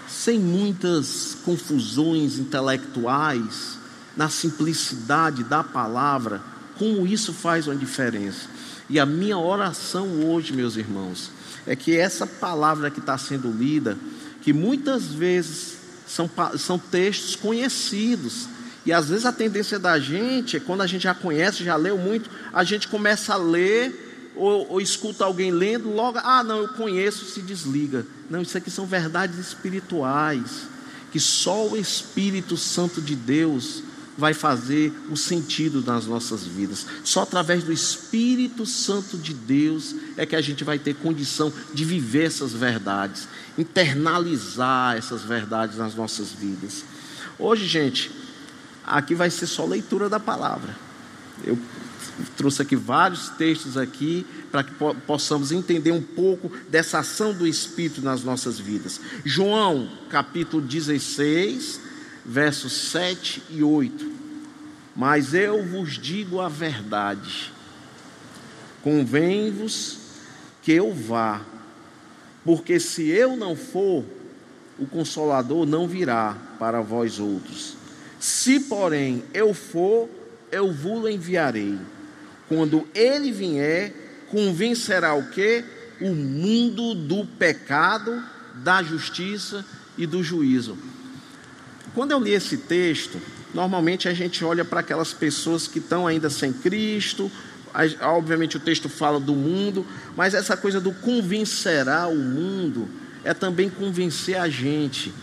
sem 0.07 0.39
muitas 0.39 1.37
confusões 1.43 2.39
intelectuais, 2.39 3.77
na 4.15 4.29
simplicidade 4.29 5.43
da 5.43 5.63
palavra, 5.63 6.41
como 6.77 7.05
isso 7.05 7.33
faz 7.33 7.67
uma 7.67 7.75
diferença. 7.75 8.47
E 8.89 8.99
a 8.99 9.05
minha 9.05 9.37
oração 9.37 10.07
hoje, 10.25 10.53
meus 10.53 10.77
irmãos, 10.77 11.31
é 11.67 11.75
que 11.75 11.95
essa 11.95 12.25
palavra 12.25 12.89
que 12.89 12.99
está 12.99 13.17
sendo 13.17 13.51
lida, 13.51 13.97
que 14.41 14.53
muitas 14.53 15.05
vezes 15.07 15.74
são, 16.07 16.29
são 16.57 16.77
textos 16.77 17.35
conhecidos, 17.35 18.47
e 18.85 18.93
às 18.93 19.09
vezes 19.09 19.25
a 19.25 19.31
tendência 19.31 19.79
da 19.79 19.99
gente 19.99 20.57
é 20.57 20.59
quando 20.59 20.81
a 20.81 20.87
gente 20.87 21.03
já 21.03 21.13
conhece, 21.13 21.63
já 21.63 21.75
leu 21.75 21.97
muito, 21.97 22.29
a 22.53 22.63
gente 22.63 22.87
começa 22.87 23.33
a 23.33 23.37
ler 23.37 24.03
ou, 24.35 24.73
ou, 24.73 24.81
escuta 24.81 25.23
alguém 25.23 25.49
lendo, 25.49 25.89
logo, 25.89 26.19
ah, 26.21 26.43
não, 26.43 26.59
eu 26.59 26.67
conheço, 26.67 27.25
se 27.25 27.41
desliga. 27.41 28.05
Não, 28.29 28.41
isso 28.41 28.57
aqui 28.57 28.69
são 28.69 28.85
verdades 28.85 29.39
espirituais, 29.39 30.67
que 31.11 31.19
só 31.19 31.67
o 31.67 31.77
Espírito 31.77 32.57
Santo 32.57 33.01
de 33.01 33.15
Deus 33.15 33.81
vai 34.17 34.33
fazer 34.33 34.93
o 35.09 35.17
sentido 35.17 35.81
nas 35.81 36.05
nossas 36.05 36.45
vidas. 36.45 36.85
Só 37.03 37.21
através 37.23 37.63
do 37.63 37.73
Espírito 37.73 38.65
Santo 38.65 39.17
de 39.17 39.33
Deus 39.33 39.95
é 40.15 40.25
que 40.25 40.35
a 40.35 40.41
gente 40.41 40.63
vai 40.63 40.79
ter 40.79 40.95
condição 40.95 41.51
de 41.73 41.83
viver 41.83 42.25
essas 42.25 42.53
verdades, 42.53 43.27
internalizar 43.57 44.95
essas 44.95 45.23
verdades 45.23 45.77
nas 45.77 45.95
nossas 45.95 46.31
vidas. 46.31 46.83
Hoje, 47.37 47.67
gente, 47.67 48.11
Aqui 48.85 49.15
vai 49.15 49.29
ser 49.31 49.47
só 49.47 49.65
leitura 49.65 50.07
da 50.07 50.19
palavra. 50.19 50.75
Eu 51.43 51.57
trouxe 52.37 52.61
aqui 52.61 52.75
vários 52.75 53.29
textos 53.29 53.77
aqui 53.77 54.25
para 54.51 54.63
que 54.63 54.71
possamos 55.07 55.51
entender 55.51 55.91
um 55.91 56.01
pouco 56.01 56.51
dessa 56.69 56.99
ação 56.99 57.33
do 57.33 57.47
Espírito 57.47 58.01
nas 58.01 58.23
nossas 58.23 58.59
vidas. 58.59 59.01
João, 59.23 59.89
capítulo 60.09 60.61
16, 60.61 61.81
versos 62.25 62.89
7 62.89 63.43
e 63.49 63.63
8. 63.63 64.11
Mas 64.95 65.33
eu 65.33 65.63
vos 65.65 65.99
digo 65.99 66.39
a 66.39 66.49
verdade. 66.49 67.53
Convém-vos 68.81 69.99
que 70.61 70.71
eu 70.71 70.93
vá, 70.93 71.41
porque 72.43 72.79
se 72.79 73.07
eu 73.07 73.35
não 73.35 73.55
for, 73.55 74.03
o 74.79 74.85
consolador 74.85 75.65
não 75.65 75.87
virá 75.87 76.35
para 76.57 76.81
vós 76.81 77.19
outros. 77.19 77.75
Se, 78.19 78.59
porém, 78.61 79.23
eu 79.33 79.53
for, 79.53 80.09
eu 80.51 80.71
vos 80.71 81.09
enviarei. 81.09 81.77
Quando 82.47 82.87
ele 82.93 83.31
vier, 83.31 83.93
convencerá 84.29 85.13
o 85.13 85.29
que? 85.29 85.63
O 86.01 86.13
mundo 86.13 86.93
do 86.93 87.25
pecado, 87.25 88.23
da 88.55 88.81
justiça 88.81 89.65
e 89.97 90.05
do 90.05 90.23
juízo. 90.23 90.77
Quando 91.95 92.11
eu 92.11 92.19
li 92.19 92.31
esse 92.31 92.57
texto, 92.57 93.19
normalmente 93.53 94.09
a 94.09 94.13
gente 94.13 94.43
olha 94.43 94.65
para 94.65 94.81
aquelas 94.81 95.13
pessoas 95.13 95.65
que 95.65 95.79
estão 95.79 96.05
ainda 96.05 96.29
sem 96.29 96.51
Cristo, 96.51 97.31
obviamente 98.01 98.57
o 98.57 98.59
texto 98.59 98.89
fala 98.89 99.17
do 99.17 99.33
mundo, 99.33 99.85
mas 100.15 100.33
essa 100.33 100.57
coisa 100.57 100.81
do 100.81 100.91
convencerá 100.91 102.07
o 102.07 102.15
mundo 102.17 102.89
é 103.23 103.33
também 103.33 103.69
convencer 103.69 104.35
a 104.35 104.49
gente. 104.49 105.13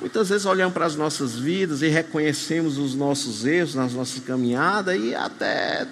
Muitas 0.00 0.28
vezes 0.28 0.44
olhamos 0.44 0.74
para 0.74 0.86
as 0.86 0.96
nossas 0.96 1.38
vidas 1.38 1.82
e 1.82 1.88
reconhecemos 1.88 2.76
os 2.76 2.94
nossos 2.94 3.46
erros 3.46 3.76
nas 3.76 3.94
nossas 3.94 4.22
caminhadas 4.22 5.00
e 5.00 5.14
até 5.14 5.86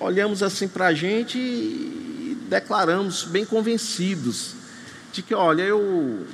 olhamos 0.00 0.42
assim 0.42 0.66
para 0.66 0.86
a 0.86 0.94
gente 0.94 1.38
e 1.38 2.38
declaramos 2.48 3.24
bem 3.24 3.44
convencidos 3.44 4.54
de 5.12 5.22
que, 5.22 5.34
olha, 5.34 5.62
eu, 5.62 6.26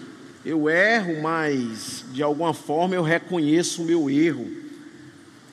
eu 0.44 0.68
erro, 0.68 1.22
mas 1.22 2.04
de 2.12 2.22
alguma 2.22 2.52
forma 2.52 2.94
eu 2.94 3.02
reconheço 3.02 3.83
o 3.83 3.85
meu 3.87 4.11
erro. 4.11 4.50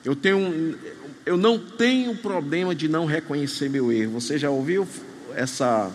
Eu, 0.04 0.14
tenho, 0.14 0.78
eu 1.24 1.36
não 1.36 1.58
tenho 1.58 2.16
problema 2.16 2.74
de 2.74 2.88
não 2.88 3.06
reconhecer 3.06 3.70
meu 3.70 3.90
erro. 3.90 4.12
Você 4.20 4.38
já 4.38 4.50
ouviu 4.50 4.86
essa, 5.34 5.90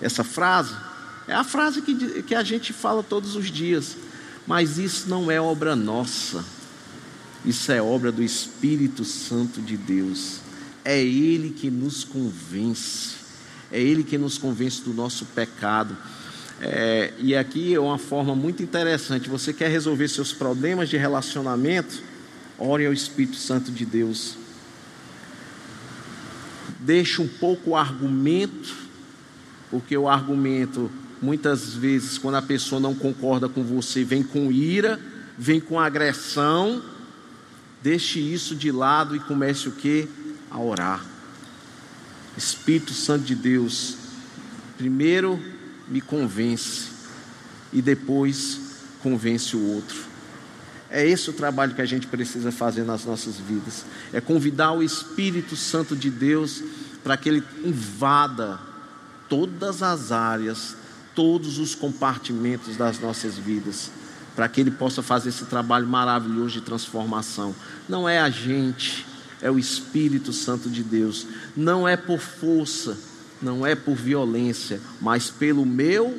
essa 0.00 0.22
frase? 0.22 0.74
É 1.26 1.34
a 1.34 1.44
frase 1.44 1.80
que, 1.80 2.22
que 2.22 2.34
a 2.34 2.42
gente 2.42 2.72
fala 2.72 3.02
todos 3.02 3.36
os 3.36 3.50
dias. 3.50 3.96
Mas 4.46 4.78
isso 4.78 5.08
não 5.08 5.30
é 5.30 5.40
obra 5.40 5.74
nossa, 5.74 6.44
isso 7.44 7.72
é 7.72 7.82
obra 7.82 8.12
do 8.12 8.22
Espírito 8.22 9.04
Santo 9.04 9.60
de 9.60 9.76
Deus. 9.76 10.40
É 10.84 11.02
Ele 11.02 11.50
que 11.50 11.68
nos 11.68 12.04
convence, 12.04 13.16
é 13.72 13.80
Ele 13.80 14.04
que 14.04 14.16
nos 14.16 14.38
convence 14.38 14.82
do 14.82 14.94
nosso 14.94 15.24
pecado. 15.26 15.96
É, 16.60 17.12
e 17.18 17.36
aqui 17.36 17.74
é 17.74 17.80
uma 17.80 17.98
forma 17.98 18.34
muito 18.34 18.62
interessante. 18.62 19.28
Você 19.28 19.52
quer 19.52 19.70
resolver 19.70 20.08
seus 20.08 20.32
problemas 20.32 20.88
de 20.88 20.96
relacionamento? 20.96 22.02
Ore 22.58 22.86
ao 22.86 22.92
Espírito 22.92 23.36
Santo 23.36 23.70
de 23.70 23.84
Deus. 23.84 24.36
Deixe 26.80 27.20
um 27.20 27.28
pouco 27.28 27.70
o 27.70 27.76
argumento, 27.76 28.74
porque 29.70 29.96
o 29.96 30.08
argumento 30.08 30.90
Muitas 31.20 31.72
vezes, 31.72 32.18
quando 32.18 32.34
a 32.34 32.42
pessoa 32.42 32.80
não 32.80 32.94
concorda 32.94 33.48
com 33.48 33.62
você, 33.62 34.04
vem 34.04 34.22
com 34.22 34.52
ira, 34.52 35.00
vem 35.38 35.58
com 35.58 35.80
agressão. 35.80 36.82
Deixe 37.82 38.20
isso 38.20 38.54
de 38.54 38.70
lado 38.70 39.16
e 39.16 39.20
comece 39.20 39.68
o 39.68 39.72
que? 39.72 40.08
A 40.50 40.60
orar. 40.60 41.04
Espírito 42.36 42.92
Santo 42.92 43.24
de 43.24 43.34
Deus, 43.34 43.96
primeiro 44.76 45.42
me 45.88 46.00
convence 46.00 46.88
e 47.72 47.80
depois 47.80 48.60
convence 49.02 49.56
o 49.56 49.74
outro. 49.74 49.96
É 50.88 51.06
esse 51.06 51.28
o 51.30 51.32
trabalho 51.32 51.74
que 51.74 51.82
a 51.82 51.86
gente 51.86 52.06
precisa 52.06 52.52
fazer 52.52 52.84
nas 52.84 53.04
nossas 53.04 53.36
vidas. 53.36 53.84
É 54.12 54.20
convidar 54.20 54.72
o 54.72 54.82
Espírito 54.82 55.56
Santo 55.56 55.96
de 55.96 56.10
Deus 56.10 56.62
para 57.02 57.16
que 57.16 57.28
ele 57.28 57.42
invada 57.64 58.58
todas 59.28 59.82
as 59.82 60.12
áreas 60.12 60.76
todos 61.16 61.58
os 61.58 61.74
compartimentos 61.74 62.76
das 62.76 63.00
nossas 63.00 63.38
vidas, 63.38 63.90
para 64.36 64.46
que 64.48 64.60
Ele 64.60 64.70
possa 64.70 65.02
fazer 65.02 65.30
esse 65.30 65.46
trabalho 65.46 65.88
maravilhoso 65.88 66.52
de 66.52 66.60
transformação. 66.60 67.56
Não 67.88 68.06
é 68.06 68.20
a 68.20 68.28
gente, 68.28 69.06
é 69.40 69.50
o 69.50 69.58
Espírito 69.58 70.30
Santo 70.32 70.68
de 70.68 70.82
Deus. 70.82 71.26
Não 71.56 71.88
é 71.88 71.96
por 71.96 72.20
força, 72.20 72.98
não 73.40 73.66
é 73.66 73.74
por 73.74 73.94
violência, 73.94 74.80
mas 75.00 75.30
pelo 75.30 75.64
meu 75.66 76.18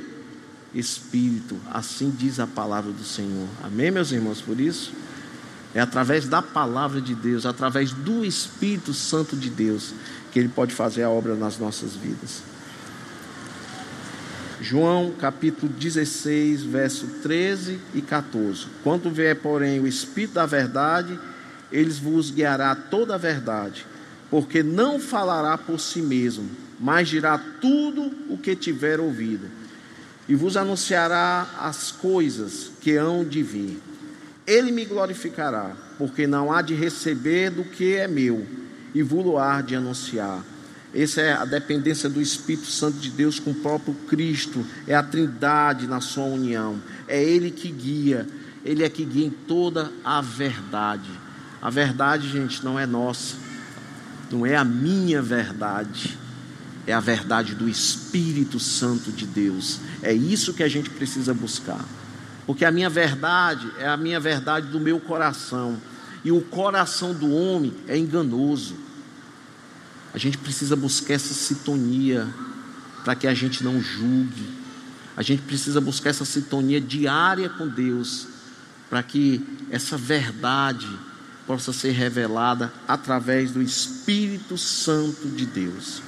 Espírito. 0.74 1.58
Assim 1.72 2.14
diz 2.16 2.40
a 2.40 2.48
palavra 2.48 2.92
do 2.92 3.04
Senhor. 3.04 3.48
Amém, 3.64 3.92
meus 3.92 4.12
irmãos? 4.12 4.42
Por 4.42 4.60
isso, 4.60 4.94
é 5.74 5.80
através 5.80 6.28
da 6.28 6.42
palavra 6.42 7.02
de 7.02 7.16
Deus, 7.16 7.46
através 7.46 7.92
do 7.92 8.24
Espírito 8.24 8.94
Santo 8.94 9.36
de 9.36 9.50
Deus, 9.50 9.94
que 10.32 10.40
Ele 10.40 10.50
pode 10.50 10.74
fazer 10.74 11.04
a 11.04 11.10
obra 11.10 11.36
nas 11.36 11.58
nossas 11.58 11.94
vidas. 11.94 12.42
João 14.60 15.12
capítulo 15.12 15.72
16, 15.72 16.64
verso 16.64 17.06
13 17.22 17.80
e 17.94 18.02
14. 18.02 18.66
Quando 18.84 19.12
vier, 19.12 19.36
porém, 19.36 19.80
o 19.80 19.88
Espírito 19.88 20.34
da 20.34 20.46
verdade, 20.46 21.18
eles 21.72 22.00
vos 22.00 22.32
guiará 22.32 22.76
toda 22.76 23.16
a 23.16 23.18
verdade, 23.18 23.86
porque 24.32 24.64
não 24.64 25.00
falará 25.00 25.58
por 25.58 25.80
si 25.80 26.02
mesmo, 26.02 26.50
mas 26.80 27.08
dirá 27.08 27.38
tudo 27.38 28.12
o 28.30 28.38
que 28.38 28.56
tiver 28.56 29.00
ouvido, 29.00 29.48
e 30.28 30.36
vos 30.36 30.58
anunciará 30.58 31.48
as 31.60 31.92
coisas 31.92 32.72
que 32.82 32.96
hão 32.96 33.24
de 33.24 33.42
vir. 33.42 33.82
Ele 34.46 34.72
me 34.72 34.86
glorificará, 34.86 35.76
porque 35.98 36.28
não 36.28 36.52
há 36.52 36.62
de 36.62 36.74
receber 36.74 37.50
do 37.50 37.64
que 37.64 37.96
é 37.96 38.08
meu, 38.08 38.46
e 38.94 39.02
vou 39.02 39.38
há 39.38 39.62
de 39.62 39.76
anunciar. 39.76 40.44
Essa 40.94 41.22
é 41.22 41.34
a 41.34 41.46
dependência 41.46 42.10
do 42.10 42.22
Espírito 42.22 42.68
Santo 42.68 42.98
de 42.98 43.10
Deus 43.10 43.40
com 43.40 43.52
o 43.52 43.56
próprio 43.56 43.94
Cristo, 44.08 44.66
é 44.88 44.96
a 44.96 45.04
Trindade 45.04 45.86
na 45.86 46.00
sua 46.00 46.26
união, 46.26 46.82
é 47.08 47.22
Ele 47.22 47.52
que 47.52 47.70
guia, 47.70 48.28
Ele 48.64 48.84
é 48.84 48.90
que 48.90 49.04
guia 49.04 49.26
em 49.26 49.30
toda 49.30 49.92
a 50.04 50.22
verdade. 50.22 51.10
A 51.62 51.70
verdade, 51.70 52.30
gente, 52.30 52.64
não 52.64 52.80
é 52.80 52.86
nossa, 52.86 53.36
não 54.32 54.46
é 54.46 54.56
a 54.56 54.64
minha 54.64 55.22
verdade, 55.22 56.18
é 56.88 56.94
a 56.94 57.02
verdade 57.02 57.54
do 57.54 57.68
Espírito 57.68 58.60
Santo 58.60 59.12
de 59.12 59.28
Deus. 59.28 59.82
É 60.02 60.14
isso 60.14 60.54
que 60.54 60.64
a 60.64 60.70
gente 60.70 60.90
precisa 60.90 61.34
buscar. 61.34 61.84
Porque 62.46 62.64
a 62.64 62.72
minha 62.72 62.90
verdade 62.90 63.70
é 63.78 63.90
a 63.90 63.98
minha 63.98 64.22
verdade 64.22 64.68
do 64.68 64.80
meu 64.80 64.98
coração. 64.98 65.78
E 66.24 66.32
o 66.32 66.40
coração 66.40 67.14
do 67.14 67.30
homem 67.30 67.74
é 67.90 67.98
enganoso. 67.98 68.76
A 70.14 70.18
gente 70.18 70.38
precisa 70.38 70.78
buscar 70.78 71.16
essa 71.16 71.34
sintonia 71.34 72.26
para 73.04 73.16
que 73.16 73.28
a 73.28 73.34
gente 73.34 73.66
não 73.66 73.82
julgue. 73.82 74.48
A 75.18 75.22
gente 75.22 75.42
precisa 75.42 75.82
buscar 75.82 76.12
essa 76.12 76.24
sintonia 76.24 76.80
diária 76.80 77.50
com 77.50 77.68
Deus 77.68 78.28
para 78.90 79.04
que 79.04 79.46
essa 79.70 79.98
verdade 79.98 80.88
possa 81.46 81.74
ser 81.74 81.92
revelada 81.92 82.72
através 82.88 83.52
do 83.52 83.62
Espírito 83.62 84.58
Santo 84.58 85.28
de 85.28 85.46
Deus. 85.46 86.02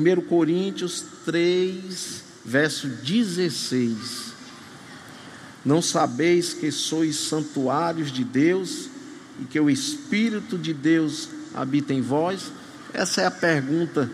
1 0.00 0.22
Coríntios 0.22 1.04
3, 1.24 2.22
verso 2.44 2.88
16. 2.88 4.34
Não 5.64 5.80
sabeis 5.80 6.52
que 6.52 6.70
sois 6.70 7.16
santuários 7.16 8.12
de 8.12 8.22
Deus 8.22 8.88
e 9.40 9.44
que 9.44 9.58
o 9.58 9.70
Espírito 9.70 10.56
de 10.58 10.72
Deus 10.72 11.28
habita 11.54 11.92
em 11.92 12.00
vós? 12.00 12.52
Essa 12.92 13.22
é 13.22 13.26
a 13.26 13.30
pergunta, 13.30 14.10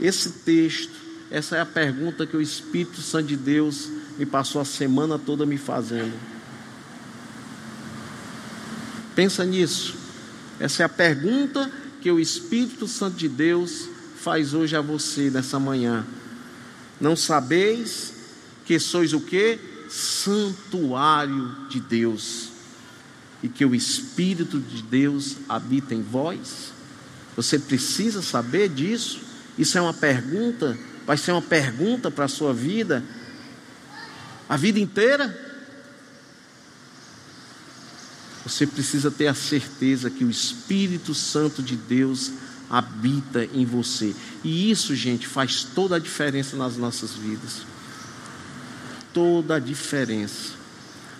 esse 0.00 0.30
texto, 0.30 0.94
essa 1.30 1.56
é 1.56 1.60
a 1.60 1.66
pergunta 1.66 2.26
que 2.26 2.36
o 2.36 2.42
Espírito 2.42 3.00
Santo 3.00 3.28
de 3.28 3.36
Deus 3.36 3.88
me 4.18 4.26
passou 4.26 4.60
a 4.60 4.64
semana 4.64 5.18
toda 5.18 5.46
me 5.46 5.56
fazendo. 5.56 6.12
Pensa 9.14 9.44
nisso. 9.44 9.94
Essa 10.58 10.82
é 10.82 10.86
a 10.86 10.88
pergunta 10.88 11.70
que 12.00 12.10
o 12.10 12.18
Espírito 12.18 12.88
Santo 12.88 13.16
de 13.16 13.28
Deus 13.28 13.88
faz 14.22 14.54
hoje 14.54 14.76
a 14.76 14.80
você 14.80 15.30
nessa 15.30 15.58
manhã. 15.58 16.06
Não 17.00 17.16
sabeis 17.16 18.12
que 18.64 18.78
sois 18.78 19.12
o 19.12 19.20
que? 19.20 19.58
Santuário 19.90 21.68
de 21.68 21.80
Deus. 21.80 22.50
E 23.42 23.48
que 23.48 23.64
o 23.64 23.74
Espírito 23.74 24.60
de 24.60 24.82
Deus 24.82 25.38
habita 25.48 25.92
em 25.94 26.02
vós? 26.02 26.72
Você 27.34 27.58
precisa 27.58 28.22
saber 28.22 28.68
disso? 28.68 29.20
Isso 29.58 29.76
é 29.76 29.80
uma 29.80 29.92
pergunta, 29.92 30.78
vai 31.04 31.16
ser 31.16 31.32
uma 31.32 31.42
pergunta 31.42 32.10
para 32.10 32.26
a 32.26 32.28
sua 32.28 32.54
vida, 32.54 33.02
a 34.48 34.56
vida 34.56 34.78
inteira? 34.78 35.36
Você 38.44 38.66
precisa 38.66 39.10
ter 39.10 39.26
a 39.26 39.34
certeza 39.34 40.10
que 40.10 40.24
o 40.24 40.30
Espírito 40.30 41.12
Santo 41.12 41.62
de 41.62 41.74
Deus 41.74 42.32
em 43.52 43.64
você. 43.64 44.14
E 44.42 44.70
isso, 44.70 44.94
gente, 44.94 45.26
faz 45.26 45.64
toda 45.64 45.96
a 45.96 45.98
diferença 45.98 46.56
nas 46.56 46.76
nossas 46.76 47.14
vidas. 47.14 47.66
Toda 49.12 49.56
a 49.56 49.58
diferença. 49.58 50.54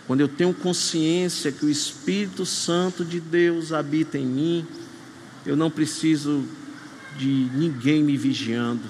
Quando 0.07 0.21
eu 0.21 0.29
tenho 0.29 0.55
consciência 0.55 1.53
que 1.53 1.65
o 1.65 1.71
Espírito 1.71 2.47
Santo 2.47 3.05
de 3.05 3.21
Deus 3.21 3.73
habita 3.73 4.19
em 4.19 4.27
mim, 4.27 4.67
eu 5.45 5.57
não 5.57 5.71
preciso 5.71 6.45
de 7.19 7.49
ninguém 7.55 8.03
me 8.03 8.17
vigiando. 8.17 8.83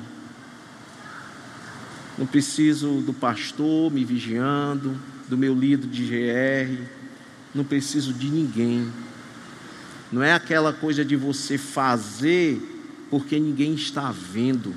Não 2.16 2.26
preciso 2.26 3.00
do 3.00 3.12
pastor 3.12 3.90
me 3.90 4.04
vigiando, 4.04 4.96
do 5.28 5.36
meu 5.36 5.54
líder 5.54 5.88
de 5.88 6.04
GR 6.04 7.02
não 7.54 7.64
preciso 7.64 8.12
de 8.12 8.28
ninguém. 8.28 8.90
Não 10.12 10.22
é 10.22 10.34
aquela 10.34 10.74
coisa 10.74 11.02
de 11.02 11.16
você 11.16 11.56
fazer 11.56 12.60
porque 13.10 13.40
ninguém 13.40 13.74
está 13.74 14.12
vendo, 14.12 14.74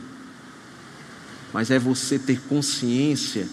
mas 1.54 1.70
é 1.70 1.78
você 1.78 2.18
ter 2.18 2.40
consciência 2.42 3.48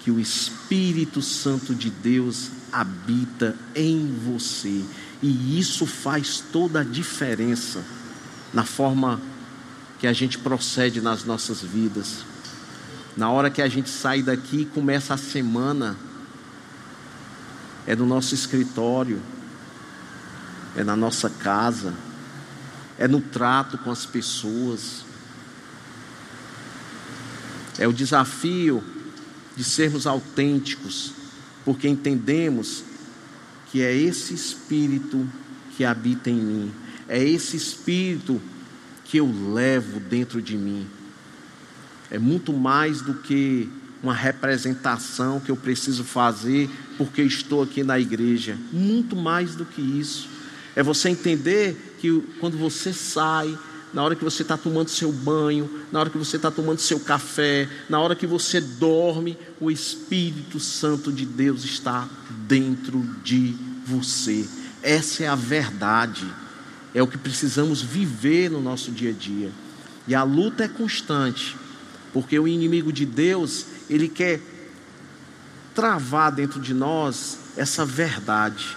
que 0.00 0.10
o 0.10 0.20
Espírito 0.20 1.20
Santo 1.20 1.74
de 1.74 1.90
Deus 1.90 2.50
habita 2.70 3.56
em 3.74 4.14
você, 4.14 4.82
e 5.22 5.58
isso 5.58 5.86
faz 5.86 6.42
toda 6.52 6.80
a 6.80 6.84
diferença 6.84 7.84
na 8.52 8.64
forma 8.64 9.20
que 9.98 10.06
a 10.06 10.12
gente 10.12 10.38
procede 10.38 11.00
nas 11.00 11.24
nossas 11.24 11.60
vidas. 11.60 12.24
Na 13.16 13.30
hora 13.30 13.50
que 13.50 13.60
a 13.60 13.68
gente 13.68 13.90
sai 13.90 14.22
daqui 14.22 14.62
e 14.62 14.66
começa 14.66 15.14
a 15.14 15.18
semana, 15.18 15.96
é 17.86 17.96
no 17.96 18.06
nosso 18.06 18.34
escritório, 18.34 19.20
é 20.78 20.84
na 20.84 20.94
nossa 20.94 21.28
casa, 21.28 21.92
é 22.96 23.08
no 23.08 23.20
trato 23.20 23.76
com 23.78 23.90
as 23.90 24.06
pessoas. 24.06 25.04
É 27.76 27.88
o 27.88 27.92
desafio 27.92 28.84
de 29.56 29.64
sermos 29.64 30.06
autênticos, 30.06 31.12
porque 31.64 31.88
entendemos 31.88 32.84
que 33.72 33.82
é 33.82 33.92
esse 33.92 34.32
espírito 34.32 35.28
que 35.76 35.84
habita 35.84 36.30
em 36.30 36.36
mim, 36.40 36.72
é 37.08 37.22
esse 37.22 37.56
espírito 37.56 38.40
que 39.04 39.16
eu 39.16 39.26
levo 39.52 39.98
dentro 39.98 40.40
de 40.40 40.56
mim. 40.56 40.86
É 42.08 42.20
muito 42.20 42.52
mais 42.52 43.02
do 43.02 43.14
que 43.14 43.68
uma 44.00 44.14
representação 44.14 45.40
que 45.40 45.50
eu 45.50 45.56
preciso 45.56 46.04
fazer 46.04 46.70
porque 46.96 47.20
estou 47.22 47.64
aqui 47.64 47.82
na 47.82 47.98
igreja. 47.98 48.56
Muito 48.72 49.16
mais 49.16 49.56
do 49.56 49.64
que 49.64 49.82
isso. 49.82 50.37
É 50.78 50.82
você 50.84 51.08
entender 51.08 51.96
que 51.98 52.20
quando 52.38 52.56
você 52.56 52.92
sai, 52.92 53.58
na 53.92 54.00
hora 54.00 54.14
que 54.14 54.22
você 54.22 54.42
está 54.42 54.56
tomando 54.56 54.88
seu 54.88 55.10
banho, 55.10 55.68
na 55.90 55.98
hora 55.98 56.08
que 56.08 56.16
você 56.16 56.36
está 56.36 56.52
tomando 56.52 56.78
seu 56.78 57.00
café, 57.00 57.68
na 57.90 57.98
hora 57.98 58.14
que 58.14 58.28
você 58.28 58.60
dorme, 58.60 59.36
o 59.58 59.72
Espírito 59.72 60.60
Santo 60.60 61.10
de 61.10 61.26
Deus 61.26 61.64
está 61.64 62.08
dentro 62.46 63.00
de 63.24 63.56
você. 63.84 64.48
Essa 64.80 65.24
é 65.24 65.26
a 65.26 65.34
verdade. 65.34 66.24
É 66.94 67.02
o 67.02 67.08
que 67.08 67.18
precisamos 67.18 67.82
viver 67.82 68.48
no 68.48 68.60
nosso 68.60 68.92
dia 68.92 69.10
a 69.10 69.12
dia. 69.12 69.50
E 70.06 70.14
a 70.14 70.22
luta 70.22 70.62
é 70.62 70.68
constante, 70.68 71.56
porque 72.12 72.38
o 72.38 72.46
inimigo 72.46 72.92
de 72.92 73.04
Deus, 73.04 73.66
ele 73.90 74.08
quer 74.08 74.40
travar 75.74 76.30
dentro 76.30 76.60
de 76.60 76.72
nós 76.72 77.36
essa 77.56 77.84
verdade. 77.84 78.76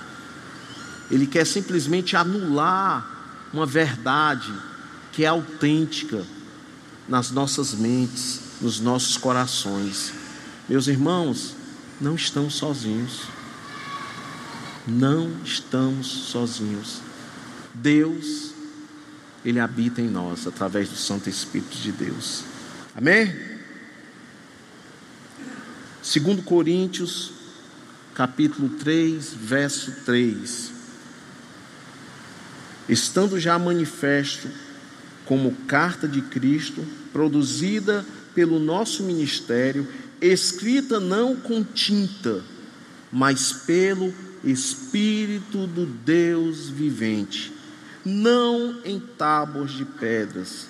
Ele 1.11 1.27
quer 1.27 1.45
simplesmente 1.45 2.15
anular 2.15 3.49
uma 3.53 3.65
verdade 3.65 4.51
que 5.11 5.25
é 5.25 5.27
autêntica 5.27 6.23
nas 7.07 7.31
nossas 7.31 7.73
mentes, 7.73 8.39
nos 8.61 8.79
nossos 8.79 9.17
corações. 9.17 10.13
Meus 10.69 10.87
irmãos, 10.87 11.53
não 11.99 12.15
estamos 12.15 12.53
sozinhos. 12.53 13.23
Não 14.87 15.29
estamos 15.43 16.07
sozinhos. 16.07 17.01
Deus, 17.73 18.53
Ele 19.43 19.59
habita 19.59 20.01
em 20.01 20.07
nós 20.09 20.47
através 20.47 20.87
do 20.87 20.95
Santo 20.95 21.29
Espírito 21.29 21.77
de 21.77 21.91
Deus. 21.91 22.45
Amém? 22.95 23.35
Segundo 26.01 26.41
Coríntios, 26.41 27.33
capítulo 28.13 28.69
3, 28.69 29.33
verso 29.33 29.91
3. 30.05 30.80
Estando 32.89 33.39
já 33.39 33.57
manifesto 33.57 34.47
como 35.25 35.55
carta 35.67 36.07
de 36.07 36.21
Cristo, 36.21 36.85
produzida 37.13 38.05
pelo 38.33 38.59
nosso 38.59 39.03
ministério, 39.03 39.87
escrita 40.21 40.99
não 40.99 41.35
com 41.35 41.63
tinta, 41.63 42.43
mas 43.11 43.53
pelo 43.53 44.13
Espírito 44.43 45.67
do 45.67 45.85
Deus 45.85 46.69
vivente, 46.69 47.53
não 48.03 48.79
em 48.83 48.99
tábuas 48.99 49.71
de 49.71 49.85
pedras, 49.85 50.67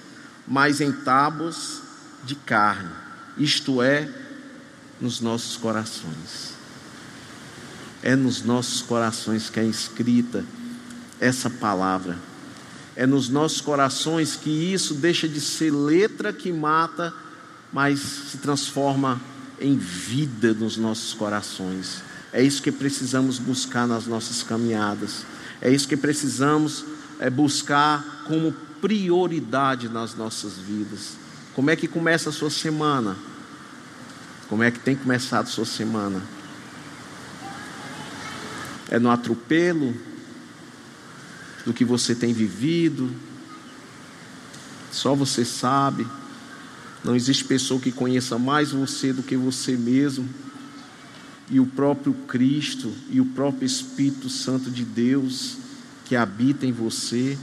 mas 0.48 0.82
em 0.82 0.92
tábuas 0.92 1.82
de 2.24 2.36
carne, 2.36 2.92
isto 3.38 3.82
é, 3.82 4.10
nos 5.00 5.22
nossos 5.22 5.58
corações. 5.58 6.52
É 8.04 8.16
nos 8.16 8.44
nossos 8.44 8.82
corações 8.82 9.50
que 9.50 9.60
é 9.60 9.66
escrita 9.66 10.44
essa 11.22 11.50
palavra. 11.50 12.18
É 12.96 13.06
nos 13.06 13.30
nossos 13.30 13.62
corações 13.62 14.36
que 14.36 14.50
isso 14.50 14.96
deixa 14.96 15.28
de 15.28 15.40
ser 15.40 15.72
letra 15.72 16.34
que 16.34 16.52
mata, 16.52 17.14
mas 17.72 18.00
se 18.00 18.38
transforma 18.40 19.22
em 19.60 19.78
vida 19.78 20.54
nos 20.54 20.76
nossos 20.76 21.14
corações. 21.14 22.02
É 22.34 22.44
isso 22.44 22.62
que 22.62 22.72
precisamos 22.72 23.38
buscar 23.38 23.88
nas 23.88 24.08
nossas 24.08 24.42
caminhadas. 24.42 25.26
É 25.62 25.70
isso 25.70 25.88
que 25.88 25.96
precisamos 25.96 26.84
é, 27.20 27.30
buscar 27.30 28.24
como 28.28 28.52
prioridade 28.82 29.88
nas 29.88 30.16
nossas 30.16 30.54
vidas. 30.54 31.12
Como 31.54 31.70
é 31.70 31.76
que 31.76 31.88
começa 31.88 32.30
a 32.30 32.34
sua 32.34 32.50
semana? 32.50 33.16
Como 34.50 34.64
é 34.64 34.72
que 34.72 34.80
tem 34.80 34.96
começado 34.96 35.44
a 35.44 35.50
sua 35.50 35.66
semana? 35.66 36.22
É 38.90 38.98
no 39.00 39.10
atropelo 39.10 39.96
do 41.66 41.74
que 41.74 41.86
você 41.86 42.16
tem 42.16 42.34
vivido? 42.34 43.10
Só 44.92 45.16
você 45.16 45.46
sabe. 45.46 46.06
Não 47.04 47.16
existe 47.16 47.46
pessoa 47.46 47.80
que 47.80 47.92
conheça 47.92 48.38
mais 48.38 48.72
você 48.72 49.14
do 49.14 49.24
que 49.24 49.36
você 49.36 49.76
mesmo. 49.76 50.28
E 51.50 51.60
o 51.60 51.66
próprio 51.66 52.14
Cristo 52.14 52.94
e 53.10 53.20
o 53.20 53.26
próprio 53.26 53.66
Espírito 53.66 54.30
Santo 54.30 54.70
de 54.70 54.84
Deus 54.84 55.58
que 56.06 56.16
habita 56.16 56.66
em 56.66 56.72
você. 56.72 57.38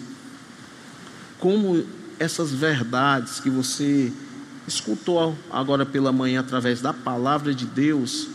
Como 1.38 1.84
essas 2.18 2.52
verdades 2.52 3.40
que 3.40 3.48
você 3.48 4.12
escutou 4.66 5.36
agora 5.50 5.86
pela 5.86 6.12
manhã 6.12 6.40
através 6.40 6.80
da 6.80 6.92
palavra 6.92 7.54
de 7.54 7.64
Deus, 7.64 8.28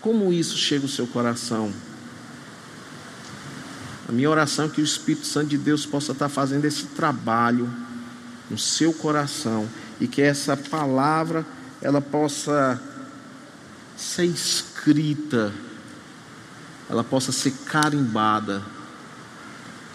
como 0.00 0.32
isso 0.32 0.56
chega 0.56 0.84
ao 0.84 0.88
seu 0.88 1.06
coração? 1.06 1.72
A 4.08 4.12
minha 4.12 4.28
oração 4.28 4.66
é 4.66 4.68
que 4.68 4.80
o 4.80 4.84
Espírito 4.84 5.26
Santo 5.26 5.48
de 5.48 5.58
Deus 5.58 5.86
possa 5.86 6.12
estar 6.12 6.28
fazendo 6.28 6.64
esse 6.66 6.86
trabalho 6.86 7.72
no 8.50 8.58
seu 8.58 8.92
coração 8.92 9.68
e 10.00 10.06
que 10.06 10.20
essa 10.20 10.56
palavra 10.56 11.46
ela 11.80 12.00
possa 12.00 12.80
ser 13.96 14.24
escrita, 14.24 15.52
ela 16.88 17.02
possa 17.02 17.32
ser 17.32 17.52
carimbada 17.64 18.62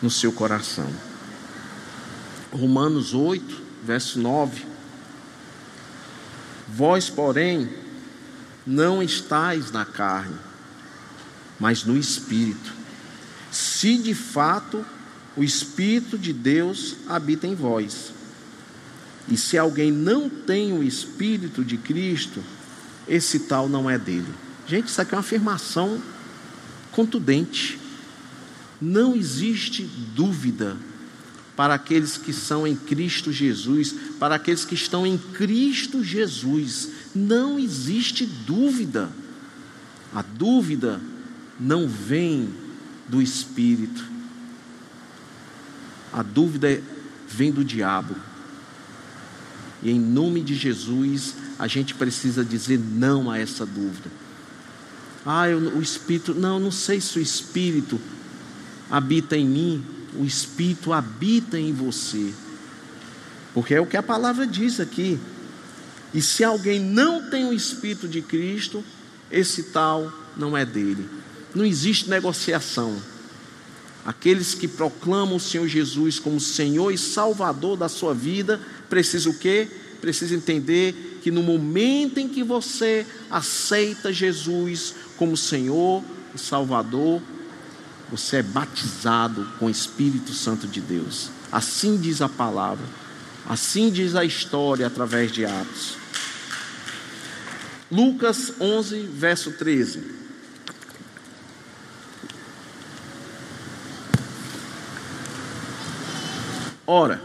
no 0.01 0.10
seu 0.10 0.32
coração. 0.32 0.89
Romanos 2.51 3.14
8, 3.14 3.62
verso 3.84 4.20
9. 4.20 4.66
Vós, 6.68 7.10
porém, 7.10 7.70
não 8.66 9.03
estáis 9.03 9.72
na 9.72 9.86
carne, 9.86 10.36
mas 11.60 11.84
no 11.84 11.97
espírito. 11.97 12.79
Se 13.52 13.97
de 13.97 14.14
fato 14.14 14.86
o 15.36 15.43
espírito 15.43 16.18
de 16.18 16.34
Deus 16.34 16.97
habita 17.08 17.47
em 17.47 17.56
vós. 17.56 18.14
E 19.30 19.38
se 19.38 19.58
alguém 19.58 19.91
não 19.91 20.30
tem 20.30 20.74
o 20.74 20.84
Espírito 20.84 21.64
de 21.64 21.78
Cristo, 21.78 22.43
esse 23.08 23.41
tal 23.41 23.70
não 23.70 23.89
é 23.89 23.97
dele. 23.97 24.28
Gente, 24.68 24.88
isso 24.88 25.02
aqui 25.02 25.14
é 25.14 25.18
uma 25.18 25.22
afirmação 25.22 26.02
contundente. 26.91 27.80
Não 28.82 29.16
existe 29.16 29.84
dúvida 30.16 30.76
para 31.56 31.76
aqueles 31.76 32.18
que 32.18 32.34
são 32.34 32.66
em 32.66 32.76
Cristo 32.76 33.32
Jesus, 33.32 33.93
para 34.20 34.36
aqueles 34.36 34.66
que 34.66 34.76
estão 34.76 35.06
em 35.06 35.18
Cristo 35.18 36.04
Jesus. 36.04 36.89
Não 37.14 37.60
existe 37.60 38.26
dúvida. 38.26 39.10
A 40.14 40.22
dúvida 40.22 41.00
não 41.60 41.88
vem 41.88 42.50
do 43.10 43.22
Espírito. 43.22 44.03
A 46.14 46.24
dúvida 46.24 46.82
vem 47.28 47.51
do 47.51 47.64
diabo. 47.64 48.16
E 49.82 49.91
em 49.91 49.99
nome 49.99 50.41
de 50.41 50.55
Jesus, 50.55 51.36
a 51.57 51.68
gente 51.68 51.93
precisa 51.93 52.43
dizer 52.43 52.80
não 52.80 53.30
a 53.30 53.38
essa 53.38 53.66
dúvida. 53.66 54.10
Ah, 55.26 55.49
eu, 55.49 55.60
o 55.78 55.82
Espírito, 55.82 56.34
não, 56.34 56.60
não 56.60 56.72
sei 56.72 57.01
se 57.01 57.18
o 57.20 57.22
Espírito 57.22 57.99
habita 58.89 59.38
em 59.38 59.45
mim, 59.45 59.86
o 60.18 60.24
Espírito 60.24 60.93
habita 60.93 61.60
em 61.60 61.74
você. 61.74 62.34
Porque 63.53 63.74
é 63.74 63.82
o 63.82 63.86
que 63.86 63.97
a 63.97 64.03
palavra 64.03 64.45
diz 64.47 64.80
aqui. 64.80 65.20
E 66.14 66.22
se 66.22 66.43
alguém 66.43 66.80
não 66.80 67.30
tem 67.30 67.45
o 67.45 67.53
Espírito 67.53 68.07
de 68.07 68.22
Cristo, 68.22 68.84
esse 69.32 69.64
tal 69.64 70.12
não 70.36 70.57
é 70.57 70.66
dele. 70.66 71.07
Não 71.54 71.66
existe 71.66 72.10
negociação. 72.10 72.95
Aqueles 74.06 74.54
que 74.54 74.68
proclamam 74.68 75.36
o 75.36 75.39
Senhor 75.39 75.68
Jesus 75.68 76.20
como 76.20 76.39
Senhor 76.39 76.91
e 76.91 76.97
Salvador 76.97 77.78
da 77.78 77.89
sua 77.89 78.14
vida, 78.14 78.60
precisam 78.89 79.32
o 79.32 79.38
quê? 79.38 79.68
Precisa 80.02 80.36
entender 80.36 81.20
que 81.22 81.30
no 81.30 81.43
momento 81.43 82.18
em 82.18 82.28
que 82.28 82.43
você 82.43 83.06
aceita 83.30 84.14
Jesus 84.14 84.95
como 85.18 85.36
Senhor 85.36 86.04
e 86.34 86.38
Salvador, 86.39 87.22
você 88.10 88.38
é 88.38 88.43
batizado 88.43 89.47
com 89.60 89.66
o 89.66 89.70
Espírito 89.70 90.34
Santo 90.34 90.68
de 90.68 90.82
Deus. 90.82 91.30
Assim 91.52 91.97
diz 91.97 92.22
a 92.22 92.30
palavra, 92.30 92.86
assim 93.47 93.89
diz 93.91 94.16
a 94.16 94.24
história 94.24 94.88
através 94.88 95.32
de 95.32 95.45
Atos. 95.45 95.97
Lucas 97.91 98.54
11, 98.60 99.02
verso 99.14 99.52
13. 99.52 100.18
Ora, 106.92 107.22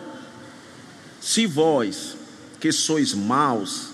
se 1.23 1.47
vós, 1.47 2.19
que 2.61 2.71
sois 2.71 3.15
maus, 3.15 3.89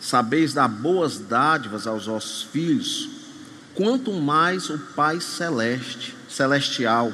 sabeis 0.00 0.52
dar 0.52 0.66
boas 0.66 1.20
dádivas 1.20 1.86
aos 1.86 2.06
vossos 2.06 2.42
filhos, 2.42 3.08
quanto 3.76 4.12
mais 4.12 4.68
o 4.68 4.76
Pai 4.96 5.20
celeste, 5.20 6.16
celestial, 6.28 7.12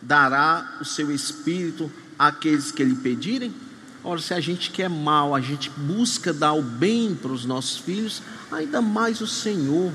dará 0.00 0.78
o 0.80 0.86
seu 0.86 1.12
espírito 1.12 1.92
àqueles 2.18 2.72
que 2.72 2.82
lhe 2.82 2.96
pedirem? 2.96 3.54
Ora, 4.02 4.22
se 4.22 4.32
a 4.32 4.40
gente 4.40 4.70
quer 4.70 4.88
mal, 4.88 5.34
a 5.34 5.42
gente 5.42 5.68
busca 5.68 6.32
dar 6.32 6.54
o 6.54 6.62
bem 6.62 7.14
para 7.14 7.32
os 7.32 7.44
nossos 7.44 7.76
filhos, 7.76 8.22
ainda 8.50 8.80
mais 8.80 9.20
o 9.20 9.26
Senhor, 9.26 9.92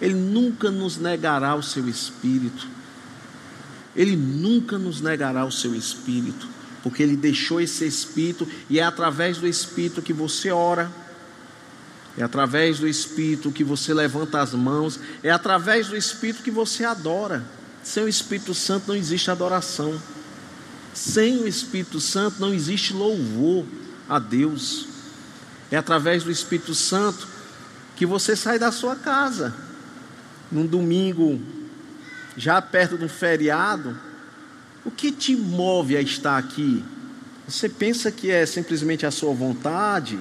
Ele 0.00 0.14
nunca 0.14 0.68
nos 0.68 0.96
negará 0.96 1.54
o 1.54 1.62
seu 1.62 1.88
espírito. 1.88 2.81
Ele 3.94 4.16
nunca 4.16 4.78
nos 4.78 5.00
negará 5.00 5.44
o 5.44 5.52
seu 5.52 5.74
espírito, 5.74 6.48
porque 6.82 7.02
ele 7.02 7.16
deixou 7.16 7.60
esse 7.60 7.86
espírito 7.86 8.48
e 8.68 8.78
é 8.78 8.82
através 8.82 9.38
do 9.38 9.46
espírito 9.46 10.02
que 10.02 10.12
você 10.12 10.50
ora, 10.50 10.90
é 12.16 12.22
através 12.22 12.78
do 12.78 12.86
espírito 12.86 13.50
que 13.50 13.64
você 13.64 13.94
levanta 13.94 14.40
as 14.40 14.52
mãos, 14.52 15.00
é 15.22 15.30
através 15.30 15.88
do 15.88 15.96
espírito 15.96 16.42
que 16.42 16.50
você 16.50 16.84
adora. 16.84 17.44
Sem 17.82 18.04
o 18.04 18.08
Espírito 18.08 18.54
Santo 18.54 18.88
não 18.88 18.94
existe 18.94 19.30
adoração. 19.30 20.00
Sem 20.94 21.38
o 21.38 21.48
Espírito 21.48 22.00
Santo 22.00 22.40
não 22.40 22.54
existe 22.54 22.92
louvor 22.92 23.64
a 24.08 24.18
Deus. 24.18 24.86
É 25.70 25.76
através 25.76 26.22
do 26.22 26.30
Espírito 26.30 26.74
Santo 26.74 27.26
que 27.96 28.06
você 28.06 28.36
sai 28.36 28.58
da 28.58 28.70
sua 28.70 28.94
casa 28.94 29.54
num 30.50 30.66
domingo 30.66 31.40
já 32.36 32.60
perto 32.60 33.02
um 33.02 33.08
feriado, 33.08 33.96
o 34.84 34.90
que 34.90 35.12
te 35.12 35.36
move 35.36 35.96
a 35.96 36.00
estar 36.00 36.38
aqui? 36.38 36.84
Você 37.46 37.68
pensa 37.68 38.10
que 38.10 38.30
é 38.30 38.44
simplesmente 38.46 39.04
a 39.04 39.10
sua 39.10 39.32
vontade? 39.32 40.18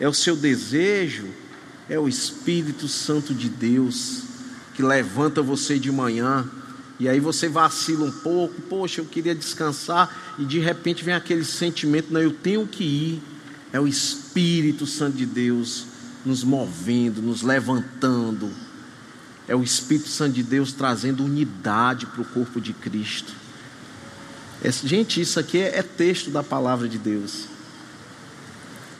É 0.00 0.08
o 0.08 0.14
seu 0.14 0.36
desejo? 0.36 1.28
É 1.88 1.98
o 1.98 2.08
Espírito 2.08 2.88
Santo 2.88 3.34
de 3.34 3.48
Deus 3.48 4.22
que 4.74 4.82
levanta 4.82 5.40
você 5.40 5.78
de 5.78 5.90
manhã 5.90 6.46
e 6.98 7.08
aí 7.08 7.20
você 7.20 7.48
vacila 7.48 8.06
um 8.06 8.10
pouco, 8.10 8.60
poxa, 8.62 9.00
eu 9.00 9.04
queria 9.04 9.34
descansar, 9.34 10.34
e 10.38 10.44
de 10.44 10.58
repente 10.58 11.04
vem 11.04 11.14
aquele 11.14 11.44
sentimento, 11.44 12.12
não, 12.12 12.22
eu 12.22 12.32
tenho 12.32 12.66
que 12.66 12.84
ir. 12.84 13.22
É 13.72 13.78
o 13.78 13.86
Espírito 13.86 14.86
Santo 14.86 15.16
de 15.16 15.26
Deus 15.26 15.86
nos 16.24 16.42
movendo, 16.42 17.20
nos 17.20 17.42
levantando 17.42 18.50
é 19.48 19.54
o 19.54 19.62
Espírito 19.62 20.08
Santo 20.08 20.34
de 20.34 20.42
Deus 20.42 20.72
trazendo 20.72 21.24
unidade 21.24 22.06
para 22.06 22.22
o 22.22 22.24
corpo 22.24 22.60
de 22.60 22.72
Cristo. 22.72 23.32
É, 24.62 24.70
gente, 24.72 25.20
isso 25.20 25.38
aqui 25.38 25.58
é, 25.58 25.78
é 25.78 25.82
texto 25.82 26.30
da 26.30 26.42
palavra 26.42 26.88
de 26.88 26.98
Deus. 26.98 27.46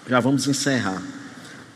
Já 0.09 0.21
vamos 0.21 0.47
encerrar. 0.47 1.03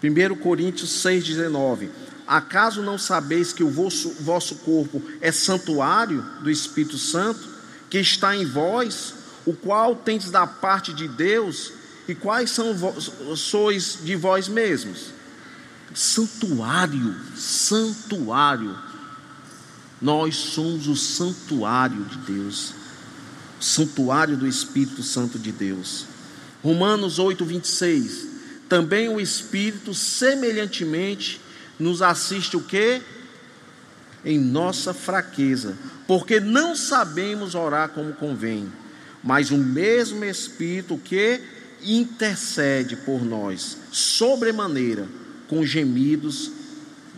1 0.02 0.36
Coríntios 0.36 0.90
6,19. 1.04 1.88
Acaso 2.26 2.82
não 2.82 2.96
sabeis 2.96 3.52
que 3.52 3.64
o 3.64 3.70
vosso, 3.70 4.10
vosso 4.20 4.56
corpo 4.56 5.02
é 5.20 5.32
santuário 5.32 6.24
do 6.40 6.50
Espírito 6.50 6.96
Santo, 6.96 7.48
que 7.88 7.98
está 7.98 8.36
em 8.36 8.46
vós, 8.46 9.14
o 9.44 9.52
qual 9.52 9.96
tendes 9.96 10.30
da 10.30 10.46
parte 10.46 10.92
de 10.92 11.08
Deus, 11.08 11.72
e 12.06 12.14
quais 12.14 12.50
são 12.50 12.76
sois 13.36 13.98
de 14.02 14.14
vós 14.14 14.46
mesmos? 14.46 15.12
Santuário, 15.94 17.14
santuário. 17.36 18.76
Nós 20.00 20.36
somos 20.36 20.86
o 20.86 20.96
santuário 20.96 22.04
de 22.04 22.18
Deus, 22.18 22.72
o 23.60 23.64
santuário 23.64 24.36
do 24.36 24.46
Espírito 24.46 25.02
Santo 25.02 25.38
de 25.38 25.52
Deus. 25.52 26.06
Romanos 26.62 27.18
8, 27.18 27.44
26. 27.44 28.26
Também 28.68 29.08
o 29.08 29.20
Espírito, 29.20 29.92
semelhantemente, 29.92 31.40
nos 31.78 32.02
assiste 32.02 32.56
o 32.56 32.62
que? 32.62 33.02
Em 34.24 34.38
nossa 34.38 34.94
fraqueza, 34.94 35.76
porque 36.06 36.38
não 36.38 36.76
sabemos 36.76 37.54
orar 37.54 37.88
como 37.88 38.12
convém, 38.12 38.70
mas 39.24 39.50
o 39.50 39.56
mesmo 39.56 40.24
Espírito 40.24 40.98
que 40.98 41.40
intercede 41.82 42.96
por 42.96 43.24
nós, 43.24 43.78
sobremaneira, 43.90 45.08
com 45.50 45.66
gemidos 45.66 46.52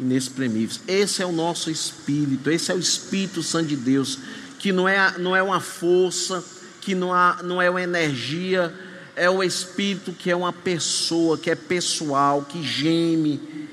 inexprimíveis. 0.00 0.80
Esse 0.88 1.22
é 1.22 1.26
o 1.26 1.30
nosso 1.30 1.70
Espírito, 1.70 2.50
esse 2.50 2.72
é 2.72 2.74
o 2.74 2.78
Espírito 2.78 3.42
Santo 3.42 3.66
de 3.66 3.76
Deus, 3.76 4.18
que 4.58 4.72
não 4.72 4.88
é, 4.88 5.18
não 5.18 5.36
é 5.36 5.42
uma 5.42 5.60
força, 5.60 6.42
que 6.80 6.94
não, 6.94 7.12
há, 7.12 7.42
não 7.44 7.60
é 7.60 7.68
uma 7.68 7.82
energia, 7.82 8.74
é 9.14 9.28
o 9.28 9.42
Espírito 9.42 10.12
que 10.14 10.30
é 10.30 10.34
uma 10.34 10.50
pessoa, 10.50 11.36
que 11.36 11.50
é 11.50 11.54
pessoal, 11.54 12.42
que 12.42 12.62
geme 12.62 13.68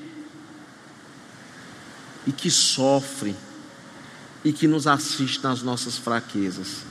e 2.28 2.34
que 2.34 2.52
sofre 2.52 3.34
e 4.44 4.52
que 4.52 4.68
nos 4.68 4.88
assiste 4.88 5.42
nas 5.42 5.62
nossas 5.62 5.98
fraquezas. 5.98 6.84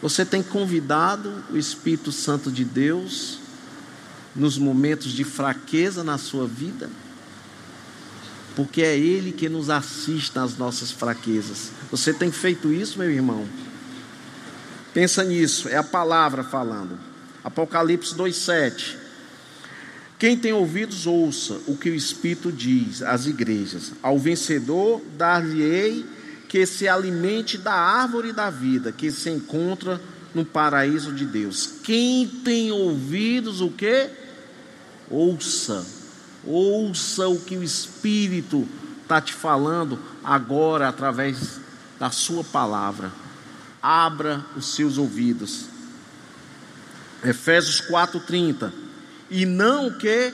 Você 0.00 0.24
tem 0.24 0.44
convidado 0.44 1.42
o 1.50 1.56
Espírito 1.56 2.12
Santo 2.12 2.52
de 2.52 2.64
Deus 2.64 3.40
nos 4.36 4.56
momentos 4.56 5.10
de 5.10 5.24
fraqueza 5.24 6.04
na 6.04 6.18
sua 6.18 6.46
vida? 6.46 6.88
Porque 8.56 8.82
é 8.82 8.98
Ele 8.98 9.30
que 9.30 9.48
nos 9.48 9.70
assiste 9.70 10.34
nas 10.34 10.56
nossas 10.56 10.90
fraquezas. 10.90 11.70
Você 11.90 12.12
tem 12.12 12.32
feito 12.32 12.72
isso, 12.72 12.98
meu 12.98 13.10
irmão? 13.10 13.46
Pensa 14.94 15.22
nisso, 15.22 15.68
é 15.68 15.76
a 15.76 15.82
palavra 15.82 16.42
falando. 16.42 16.98
Apocalipse 17.44 18.14
2,7. 18.14 18.96
Quem 20.18 20.38
tem 20.38 20.54
ouvidos, 20.54 21.06
ouça 21.06 21.60
o 21.66 21.76
que 21.76 21.90
o 21.90 21.94
Espírito 21.94 22.50
diz 22.50 23.02
às 23.02 23.26
igrejas. 23.26 23.92
Ao 24.02 24.18
vencedor, 24.18 25.02
dar-lhe-ei 25.18 26.06
que 26.48 26.64
se 26.64 26.88
alimente 26.88 27.58
da 27.58 27.74
árvore 27.74 28.32
da 28.32 28.48
vida 28.48 28.90
que 28.90 29.10
se 29.10 29.28
encontra 29.28 30.00
no 30.34 30.44
paraíso 30.44 31.12
de 31.12 31.26
Deus. 31.26 31.70
Quem 31.82 32.26
tem 32.26 32.72
ouvidos, 32.72 33.60
o 33.60 33.70
que? 33.70 34.08
Ouça, 35.10 35.84
ouça 36.46 37.28
o 37.28 37.40
que 37.40 37.56
o 37.56 37.62
Espírito 37.62 38.66
está 39.02 39.20
te 39.20 39.32
falando 39.32 39.98
agora 40.22 40.88
através 40.88 41.60
da 41.98 42.10
Sua 42.10 42.44
palavra. 42.44 43.12
Abra 43.82 44.44
os 44.56 44.74
seus 44.74 44.98
ouvidos. 44.98 45.66
Efésios 47.24 47.80
4:30. 47.80 48.72
E 49.30 49.44
não 49.44 49.90
que 49.90 50.32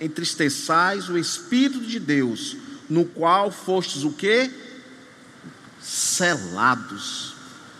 entristeçais 0.00 1.08
o 1.08 1.18
Espírito 1.18 1.80
de 1.80 1.98
Deus, 1.98 2.56
no 2.88 3.04
qual 3.04 3.50
fostes 3.50 4.04
o 4.04 4.12
que? 4.12 4.50
Selados. 5.80 7.34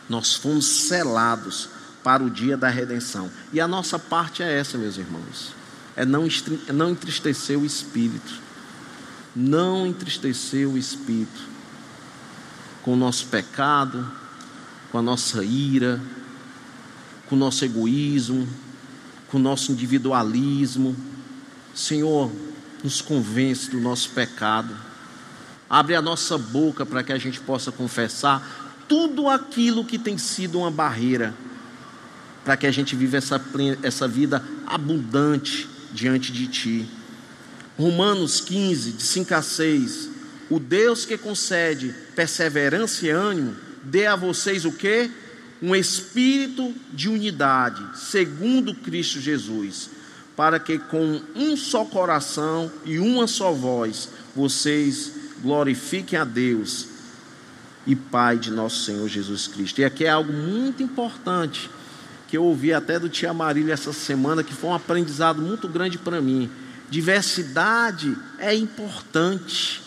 Nós 0.09 0.35
fomos 0.35 0.66
selados 0.66 1.69
para 2.03 2.23
o 2.23 2.31
dia 2.31 2.57
da 2.57 2.69
redenção. 2.69 3.31
E 3.53 3.61
a 3.61 3.69
nossa 3.69 3.99
parte 3.99 4.43
é 4.43 4.59
essa, 4.59 4.79
meus 4.79 4.97
irmãos. 4.97 5.57
É 5.99 6.05
não, 6.05 6.28
é 6.68 6.72
não 6.72 6.90
entristecer 6.90 7.59
o 7.59 7.66
Espírito. 7.66 8.32
Não 9.34 9.84
entristecer 9.84 10.68
o 10.68 10.78
Espírito. 10.78 11.40
Com 12.82 12.92
o 12.92 12.96
nosso 12.96 13.26
pecado, 13.26 14.09
com 14.92 14.99
a 14.99 15.03
nossa 15.03 15.42
ira, 15.42 16.01
com 17.28 17.34
o 17.34 17.38
nosso 17.38 17.64
egoísmo, 17.64 18.49
com 19.26 19.38
o 19.38 19.40
nosso 19.40 19.72
individualismo. 19.72 20.96
Senhor, 21.74 22.30
nos 22.84 23.01
convence 23.01 23.68
do 23.68 23.80
nosso 23.80 24.11
pecado. 24.11 24.72
Abre 25.68 25.96
a 25.96 26.01
nossa 26.01 26.38
boca 26.38 26.86
para 26.86 27.03
que 27.03 27.12
a 27.12 27.18
gente 27.18 27.40
possa 27.40 27.72
confessar 27.72 28.86
tudo 28.86 29.28
aquilo 29.28 29.84
que 29.84 29.99
tem 29.99 30.16
sido 30.16 30.61
uma 30.61 30.70
barreira 30.70 31.34
para 32.44 32.57
que 32.57 32.68
a 32.68 32.70
gente 32.70 32.94
viva 32.94 33.16
essa, 33.16 33.44
essa 33.82 34.07
vida 34.07 34.42
abundante 34.64 35.68
diante 35.93 36.32
de 36.32 36.47
Ti. 36.47 36.86
Romanos 37.78 38.41
15, 38.41 38.93
de 38.93 39.03
5 39.03 39.34
a 39.34 39.43
6. 39.43 40.11
O 40.51 40.59
Deus 40.59 41.05
que 41.05 41.16
concede 41.18 41.95
perseverança 42.14 43.07
e 43.07 43.11
ânimo, 43.11 43.55
dê 43.82 44.07
a 44.07 44.16
vocês 44.16 44.64
o 44.64 44.72
que? 44.72 45.11
um 45.62 45.74
espírito 45.74 46.72
de 46.93 47.09
unidade, 47.09 47.82
segundo 47.99 48.74
Cristo 48.74 49.20
Jesus, 49.20 49.91
para 50.36 50.61
que 50.61 50.78
com 50.78 51.20
um 51.34 51.57
só 51.57 51.84
coração 51.84 52.70
e 52.84 52.99
uma 52.99 53.26
só 53.26 53.53
voz 53.53 54.09
vocês 54.34 55.12
glorifiquem 55.43 56.18
a 56.18 56.24
Deus 56.24 56.86
e 57.86 57.97
Pai 57.97 58.39
de 58.39 58.51
nosso 58.51 58.84
Senhor 58.84 59.09
Jesus 59.09 59.49
Cristo. 59.49 59.80
E 59.80 59.84
aqui 59.84 60.05
é 60.05 60.11
algo 60.11 60.32
muito 60.32 60.82
importante 60.82 61.68
que 62.29 62.37
eu 62.37 62.45
ouvi 62.45 62.72
até 62.72 62.99
do 62.99 63.09
tia 63.09 63.33
Marília 63.33 63.72
essa 63.72 63.93
semana, 63.93 64.45
que 64.45 64.55
foi 64.55 64.70
um 64.70 64.74
aprendizado 64.74 65.41
muito 65.41 65.66
grande 65.66 65.97
para 65.99 66.20
mim. 66.20 66.51
Diversidade 66.91 68.16
é 68.39 68.55
importante 68.55 69.83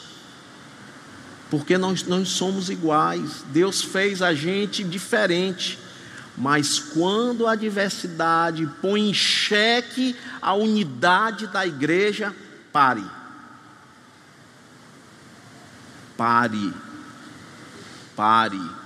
porque 1.51 1.77
nós 1.77 2.03
não 2.03 2.25
somos 2.25 2.69
iguais. 2.69 3.43
Deus 3.51 3.81
fez 3.81 4.21
a 4.21 4.33
gente 4.33 4.83
diferente. 4.83 5.77
Mas 6.37 6.79
quando 6.79 7.45
a 7.45 7.55
diversidade 7.55 8.65
põe 8.81 9.09
em 9.09 9.13
xeque 9.13 10.15
a 10.41 10.53
unidade 10.53 11.47
da 11.47 11.67
igreja, 11.67 12.33
pare. 12.71 13.03
Pare. 16.15 16.73
Pare. 18.15 18.80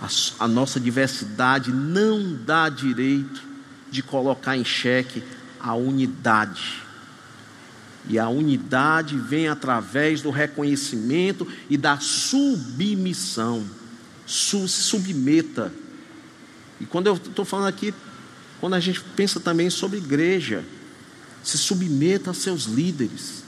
A, 0.00 0.44
a 0.44 0.48
nossa 0.48 0.78
diversidade 0.78 1.72
não 1.72 2.34
dá 2.34 2.68
direito 2.68 3.42
de 3.90 4.02
colocar 4.02 4.56
em 4.56 4.64
xeque 4.64 5.22
a 5.60 5.74
unidade. 5.74 6.82
E 8.08 8.18
a 8.18 8.28
unidade 8.28 9.16
vem 9.16 9.48
através 9.48 10.20
do 10.20 10.30
reconhecimento 10.30 11.46
e 11.70 11.76
da 11.76 11.98
submissão. 11.98 13.64
se 14.26 14.68
submeta. 14.68 15.72
E 16.80 16.84
quando 16.84 17.06
eu 17.06 17.14
estou 17.14 17.44
falando 17.44 17.68
aqui, 17.68 17.94
quando 18.60 18.74
a 18.74 18.80
gente 18.80 19.00
pensa 19.16 19.40
também 19.40 19.70
sobre 19.70 19.98
igreja, 19.98 20.64
se 21.42 21.56
submeta 21.56 22.30
a 22.30 22.34
seus 22.34 22.64
líderes. 22.64 23.42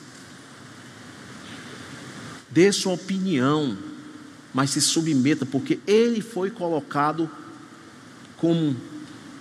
Dê 2.50 2.72
sua 2.72 2.94
opinião, 2.94 3.76
mas 4.56 4.70
se 4.70 4.80
submeta, 4.80 5.44
porque 5.44 5.78
ele 5.86 6.22
foi 6.22 6.48
colocado 6.50 7.30
como 8.38 8.74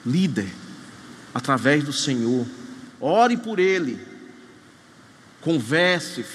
líder 0.06 0.52
através 1.34 1.86
do 1.86 1.94
Senhor. 1.94 2.46
Ore 3.00 3.38
por 3.38 3.58
ele 3.58 3.98
converse, 5.40 6.26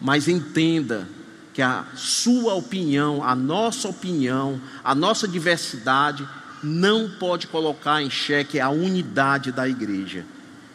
mas 0.00 0.28
entenda 0.28 1.06
que 1.52 1.60
a 1.60 1.84
sua 1.94 2.54
opinião, 2.54 3.22
a 3.22 3.34
nossa 3.34 3.86
opinião, 3.86 4.58
a 4.82 4.94
nossa 4.94 5.28
diversidade 5.28 6.26
não 6.62 7.10
pode 7.18 7.48
colocar 7.48 8.00
em 8.00 8.08
xeque 8.08 8.58
a 8.58 8.70
unidade 8.70 9.52
da 9.52 9.68
igreja. 9.68 10.24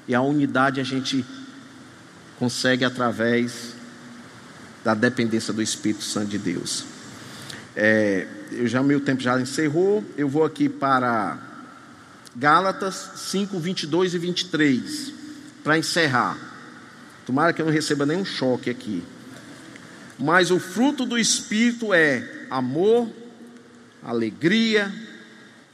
E 0.07 0.13
a 0.13 0.21
unidade 0.21 0.79
a 0.79 0.83
gente 0.83 1.25
consegue 2.37 2.85
através 2.85 3.73
da 4.83 4.93
dependência 4.93 5.53
do 5.53 5.61
Espírito 5.61 6.03
Santo 6.03 6.27
de 6.27 6.37
Deus. 6.37 6.85
É, 7.75 8.27
eu 8.51 8.67
já 8.67 8.83
meu 8.83 8.99
tempo 8.99 9.21
já 9.21 9.39
encerrou. 9.39 10.03
Eu 10.17 10.27
vou 10.27 10.43
aqui 10.43 10.69
para 10.69 11.37
Gálatas 12.35 13.11
5, 13.15 13.59
22 13.59 14.13
e 14.13 14.17
23 14.17 15.13
para 15.63 15.77
encerrar. 15.77 16.37
Tomara 17.25 17.53
que 17.53 17.61
eu 17.61 17.65
não 17.65 17.73
receba 17.73 18.05
nenhum 18.05 18.25
choque 18.25 18.69
aqui. 18.69 19.03
Mas 20.19 20.51
o 20.51 20.59
fruto 20.59 21.05
do 21.05 21.17
Espírito 21.17 21.93
é 21.93 22.45
amor, 22.49 23.09
alegria, 24.03 24.93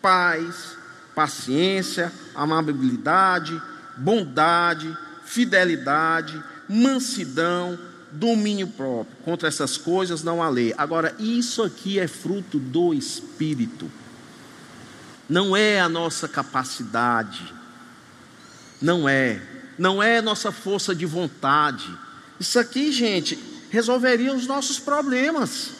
paz, 0.01 0.78
paciência, 1.16 2.12
amabilidade, 2.34 3.62
bondade, 3.97 4.95
fidelidade, 5.26 6.41
mansidão, 6.68 7.78
domínio 8.12 8.68
próprio. 8.68 9.16
Contra 9.24 9.47
essas 9.47 9.78
coisas 9.78 10.24
não 10.24 10.41
há 10.41 10.49
lei. 10.49 10.74
Agora, 10.78 11.16
isso 11.20 11.64
aqui 11.64 11.99
é 11.99 12.07
fruto 12.07 12.60
do 12.60 12.93
Espírito. 12.93 13.89
Não 15.28 15.55
é 15.55 15.80
a 15.80 15.89
nossa 15.89 16.28
capacidade. 16.28 17.53
Não 18.82 19.07
é 19.07 19.41
não 19.80 20.03
é 20.03 20.22
nossa 20.22 20.51
força 20.51 20.93
de 20.93 21.05
vontade. 21.05 21.89
Isso 22.38 22.60
aqui, 22.60 22.91
gente, 22.91 23.39
resolveria 23.70 24.34
os 24.34 24.45
nossos 24.45 24.78
problemas. 24.78 25.72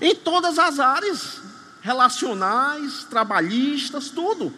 Em 0.00 0.14
todas 0.14 0.58
as 0.58 0.80
áreas, 0.80 1.42
relacionais, 1.82 3.04
trabalhistas, 3.04 4.08
tudo. 4.08 4.50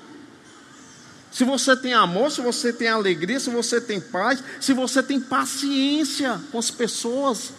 Se 1.33 1.45
você 1.45 1.75
tem 1.75 1.95
amor, 1.95 2.31
se 2.31 2.43
você 2.43 2.75
tem 2.75 2.89
alegria, 2.89 3.41
se 3.41 3.49
você 3.49 3.81
tem 3.81 3.99
paz, 3.99 4.45
se 4.61 4.75
você 4.75 5.03
tem 5.03 5.19
paciência 5.19 6.39
com 6.53 6.59
as 6.59 6.71
pessoas, 6.71 7.53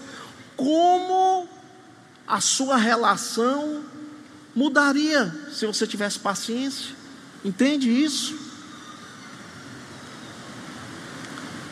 como 0.55 1.49
a 2.27 2.39
sua 2.39 2.77
relação 2.77 3.83
mudaria 4.55 5.33
se 5.51 5.65
você 5.65 5.87
tivesse 5.87 6.19
paciência? 6.19 6.95
Entende 7.43 7.89
isso? 7.89 8.37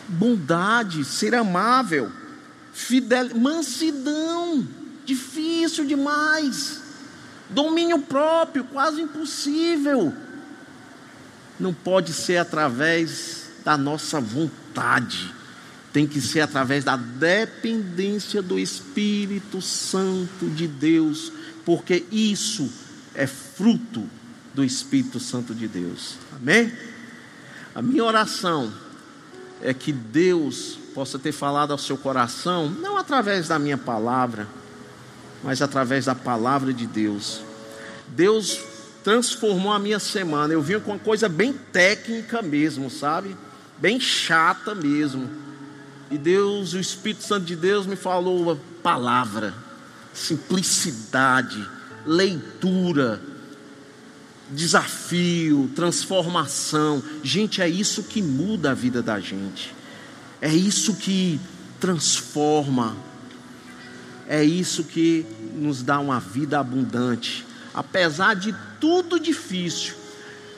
Bondade, 0.08 1.06
ser 1.06 1.36
amável, 1.36 2.12
fidel, 2.74 3.36
mansidão, 3.38 4.68
difícil 5.06 5.86
demais. 5.86 6.82
Domínio 7.47 7.99
próprio, 7.99 8.64
quase 8.64 9.02
impossível. 9.02 10.12
Não 11.62 11.74
pode 11.74 12.12
ser 12.12 12.38
através 12.38 13.51
da 13.64 13.78
nossa 13.78 14.20
vontade, 14.20 15.32
tem 15.93 16.07
que 16.07 16.20
ser 16.20 16.41
através 16.41 16.84
da 16.84 16.95
dependência 16.95 18.41
do 18.41 18.57
Espírito 18.57 19.62
Santo 19.62 20.49
de 20.49 20.68
Deus, 20.68 21.32
porque 21.64 22.03
isso 22.12 22.68
é 23.14 23.28
fruto 23.28 24.09
do 24.55 24.64
Espírito 24.64 25.20
Santo 25.20 25.53
de 25.53 25.68
Deus. 25.68 26.16
Amém? 26.36 26.74
A 27.76 27.82
minha 27.82 28.03
oração 28.03 28.74
é 29.62 29.72
que 29.72 29.91
Deus 29.91 30.80
possa 30.95 31.20
ter 31.20 31.32
falado 31.32 31.72
ao 31.72 31.78
seu 31.78 31.95
coração, 31.95 32.70
não 32.70 32.97
através 32.97 33.47
da 33.47 33.59
minha 33.59 33.78
palavra, 33.78 34.47
mas 35.43 35.62
através 35.62 36.05
da 36.05 36.16
palavra 36.16 36.74
de 36.74 36.88
Deus. 36.88 37.41
Deus 38.07 38.59
transformou 39.04 39.72
a 39.72 39.80
minha 39.80 39.99
semana. 39.99 40.54
Eu 40.54 40.62
vim 40.62 40.80
com 40.80 40.91
uma 40.91 40.99
coisa 40.99 41.28
bem 41.28 41.54
técnica 41.54 42.41
mesmo, 42.41 42.89
sabe? 42.89 43.36
Bem 43.78 43.99
chata 43.99 44.76
mesmo. 44.76 45.30
E 46.10 46.18
Deus, 46.18 46.74
o 46.74 46.80
Espírito 46.80 47.24
Santo 47.24 47.45
de 47.45 47.56
Deus 47.56 47.86
me 47.86 47.95
falou 47.95 48.60
palavra, 48.84 49.54
simplicidade, 50.14 51.68
leitura, 52.06 53.22
desafio, 54.49 55.72
transformação. 55.76 57.02
Gente, 57.24 57.62
é 57.62 57.70
isso 57.70 58.04
que 58.04 58.22
muda 58.22 58.72
a 58.72 58.74
vida 58.74 59.02
da 59.02 59.20
gente. 59.20 59.74
É 60.41 60.54
isso 60.54 60.95
que 60.95 61.39
transforma. 61.80 62.95
É 64.28 64.43
isso 64.43 64.84
que 64.84 65.26
nos 65.56 65.82
dá 65.82 65.99
uma 65.99 66.20
vida 66.20 66.60
abundante. 66.60 67.45
Apesar 67.74 68.36
de 68.36 68.54
tudo 68.80 69.20
difícil, 69.20 69.94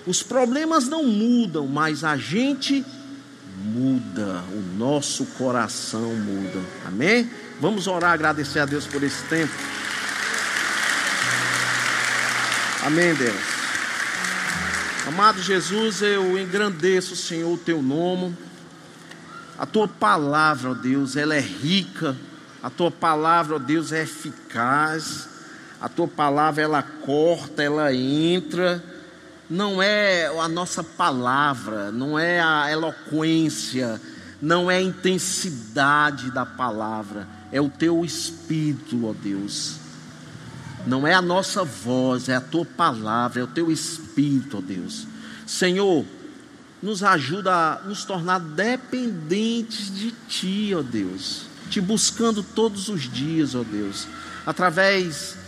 os 0.05 0.23
problemas 0.23 0.87
não 0.87 1.03
mudam, 1.03 1.67
mas 1.67 2.03
a 2.03 2.17
gente 2.17 2.83
muda, 3.63 4.43
o 4.51 4.77
nosso 4.77 5.25
coração 5.37 6.15
muda. 6.15 6.59
Amém? 6.85 7.29
Vamos 7.59 7.87
orar, 7.87 8.13
agradecer 8.13 8.59
a 8.59 8.65
Deus 8.65 8.85
por 8.85 9.03
esse 9.03 9.23
tempo. 9.25 9.53
Amém, 12.83 13.13
Deus. 13.15 13.35
Amado 15.07 15.41
Jesus, 15.41 16.01
eu 16.01 16.37
engrandeço, 16.37 17.15
Senhor, 17.15 17.53
o 17.53 17.57
teu 17.57 17.81
nome. 17.81 18.35
A 19.57 19.65
tua 19.65 19.87
palavra, 19.87 20.71
ó 20.71 20.73
Deus, 20.73 21.15
ela 21.15 21.35
é 21.35 21.39
rica. 21.39 22.15
A 22.61 22.69
tua 22.69 22.91
palavra, 22.91 23.55
ó 23.55 23.59
Deus, 23.59 23.91
é 23.91 24.03
eficaz. 24.03 25.29
A 25.83 25.89
tua 25.89 26.07
palavra 26.07 26.63
ela 26.63 26.81
corta, 26.81 27.61
ela 27.61 27.93
entra. 27.93 28.81
Não 29.49 29.83
é 29.83 30.27
a 30.27 30.47
nossa 30.47 30.81
palavra, 30.81 31.91
não 31.91 32.17
é 32.17 32.39
a 32.39 32.71
eloquência, 32.71 33.99
não 34.41 34.71
é 34.71 34.77
a 34.77 34.81
intensidade 34.81 36.31
da 36.31 36.45
palavra, 36.45 37.27
é 37.51 37.59
o 37.59 37.67
teu 37.67 38.05
espírito, 38.05 39.05
ó 39.05 39.13
Deus. 39.13 39.75
Não 40.87 41.05
é 41.05 41.13
a 41.13 41.21
nossa 41.21 41.65
voz, 41.65 42.29
é 42.29 42.35
a 42.35 42.41
tua 42.41 42.63
palavra, 42.63 43.41
é 43.41 43.43
o 43.43 43.47
teu 43.47 43.69
espírito, 43.69 44.59
ó 44.59 44.61
Deus. 44.61 45.05
Senhor, 45.45 46.05
nos 46.81 47.03
ajuda 47.03 47.51
a 47.53 47.81
nos 47.85 48.05
tornar 48.05 48.39
dependentes 48.39 49.93
de 49.93 50.11
Ti, 50.29 50.73
ó 50.75 50.81
Deus, 50.81 51.41
te 51.69 51.81
buscando 51.81 52.41
todos 52.41 52.87
os 52.87 53.01
dias, 53.01 53.53
ó 53.53 53.65
Deus, 53.65 54.07
através 54.45 55.43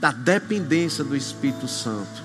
da 0.00 0.10
dependência 0.10 1.04
do 1.04 1.14
Espírito 1.14 1.68
Santo. 1.68 2.22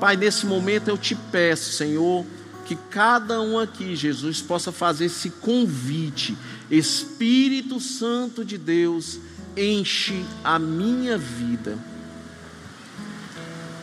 Pai, 0.00 0.16
nesse 0.16 0.44
momento 0.44 0.88
eu 0.88 0.98
te 0.98 1.14
peço, 1.14 1.72
Senhor, 1.72 2.26
que 2.66 2.74
cada 2.74 3.40
um 3.40 3.58
aqui, 3.58 3.94
Jesus, 3.94 4.42
possa 4.42 4.72
fazer 4.72 5.04
esse 5.04 5.30
convite. 5.30 6.36
Espírito 6.68 7.78
Santo 7.78 8.44
de 8.44 8.58
Deus, 8.58 9.20
enche 9.56 10.24
a 10.42 10.58
minha 10.58 11.16
vida. 11.16 11.78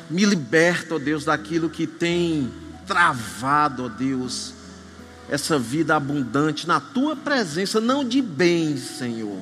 Me 0.09 0.25
liberta, 0.25 0.95
ó 0.95 0.99
Deus, 0.99 1.23
daquilo 1.23 1.69
que 1.69 1.87
tem 1.87 2.51
travado, 2.85 3.85
ó 3.85 3.87
Deus, 3.87 4.53
essa 5.29 5.57
vida 5.57 5.95
abundante 5.95 6.67
na 6.67 6.79
tua 6.79 7.15
presença, 7.15 7.79
não 7.79 8.03
de 8.03 8.21
bens, 8.21 8.81
Senhor 8.97 9.39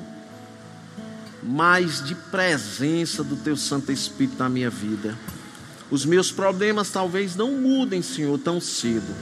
mais 1.42 2.04
de 2.04 2.14
presença 2.14 3.22
do 3.22 3.36
Teu 3.36 3.56
Santo 3.56 3.92
Espírito 3.92 4.38
na 4.38 4.48
minha 4.48 4.70
vida. 4.70 5.16
Os 5.90 6.04
meus 6.04 6.30
problemas 6.30 6.90
talvez 6.90 7.34
não 7.34 7.52
mudem, 7.52 8.02
Senhor, 8.02 8.38
tão 8.38 8.60
cedo, 8.60 9.14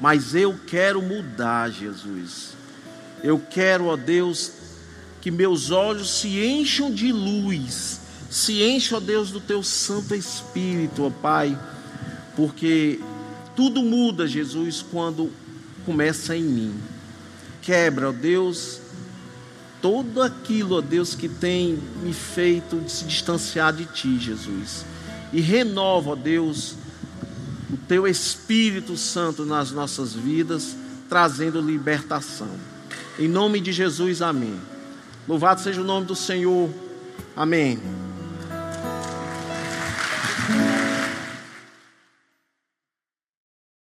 mas 0.00 0.34
eu 0.34 0.58
quero 0.66 1.02
mudar, 1.02 1.70
Jesus. 1.70 2.56
Eu 3.22 3.38
quero, 3.38 3.86
ó 3.86 3.96
Deus, 3.96 4.52
que 5.20 5.30
meus 5.30 5.70
olhos 5.70 6.20
se 6.20 6.40
encham 6.40 6.90
de 6.90 7.12
luz, 7.12 8.00
se 8.30 8.62
encham, 8.62 8.98
ó 8.98 9.00
Deus, 9.00 9.30
do 9.30 9.40
Teu 9.40 9.62
Santo 9.62 10.14
Espírito, 10.14 11.04
ó 11.04 11.10
Pai, 11.10 11.58
porque 12.36 13.00
tudo 13.56 13.82
muda, 13.82 14.26
Jesus, 14.26 14.84
quando 14.90 15.30
começa 15.84 16.36
em 16.36 16.44
mim. 16.44 16.74
Quebra, 17.60 18.08
ó 18.08 18.12
Deus, 18.12 18.80
todo 19.80 20.22
aquilo, 20.22 20.76
ó 20.76 20.80
Deus, 20.80 21.14
que 21.14 21.28
tem 21.28 21.78
me 22.02 22.12
feito 22.12 22.82
se 22.88 23.04
distanciar 23.04 23.72
de 23.72 23.84
Ti, 23.84 24.18
Jesus. 24.18 24.84
E 25.32 25.40
renova, 25.40 26.10
ó 26.10 26.14
Deus, 26.14 26.74
o 27.70 27.76
Teu 27.76 28.06
Espírito 28.06 28.96
Santo 28.96 29.44
nas 29.44 29.70
nossas 29.70 30.14
vidas, 30.14 30.76
trazendo 31.08 31.60
libertação. 31.60 32.50
Em 33.18 33.28
nome 33.28 33.60
de 33.60 33.72
Jesus, 33.72 34.22
amém. 34.22 34.58
Louvado 35.26 35.60
seja 35.60 35.80
o 35.80 35.84
nome 35.84 36.06
do 36.06 36.14
Senhor. 36.14 36.70
Amém. 37.36 38.07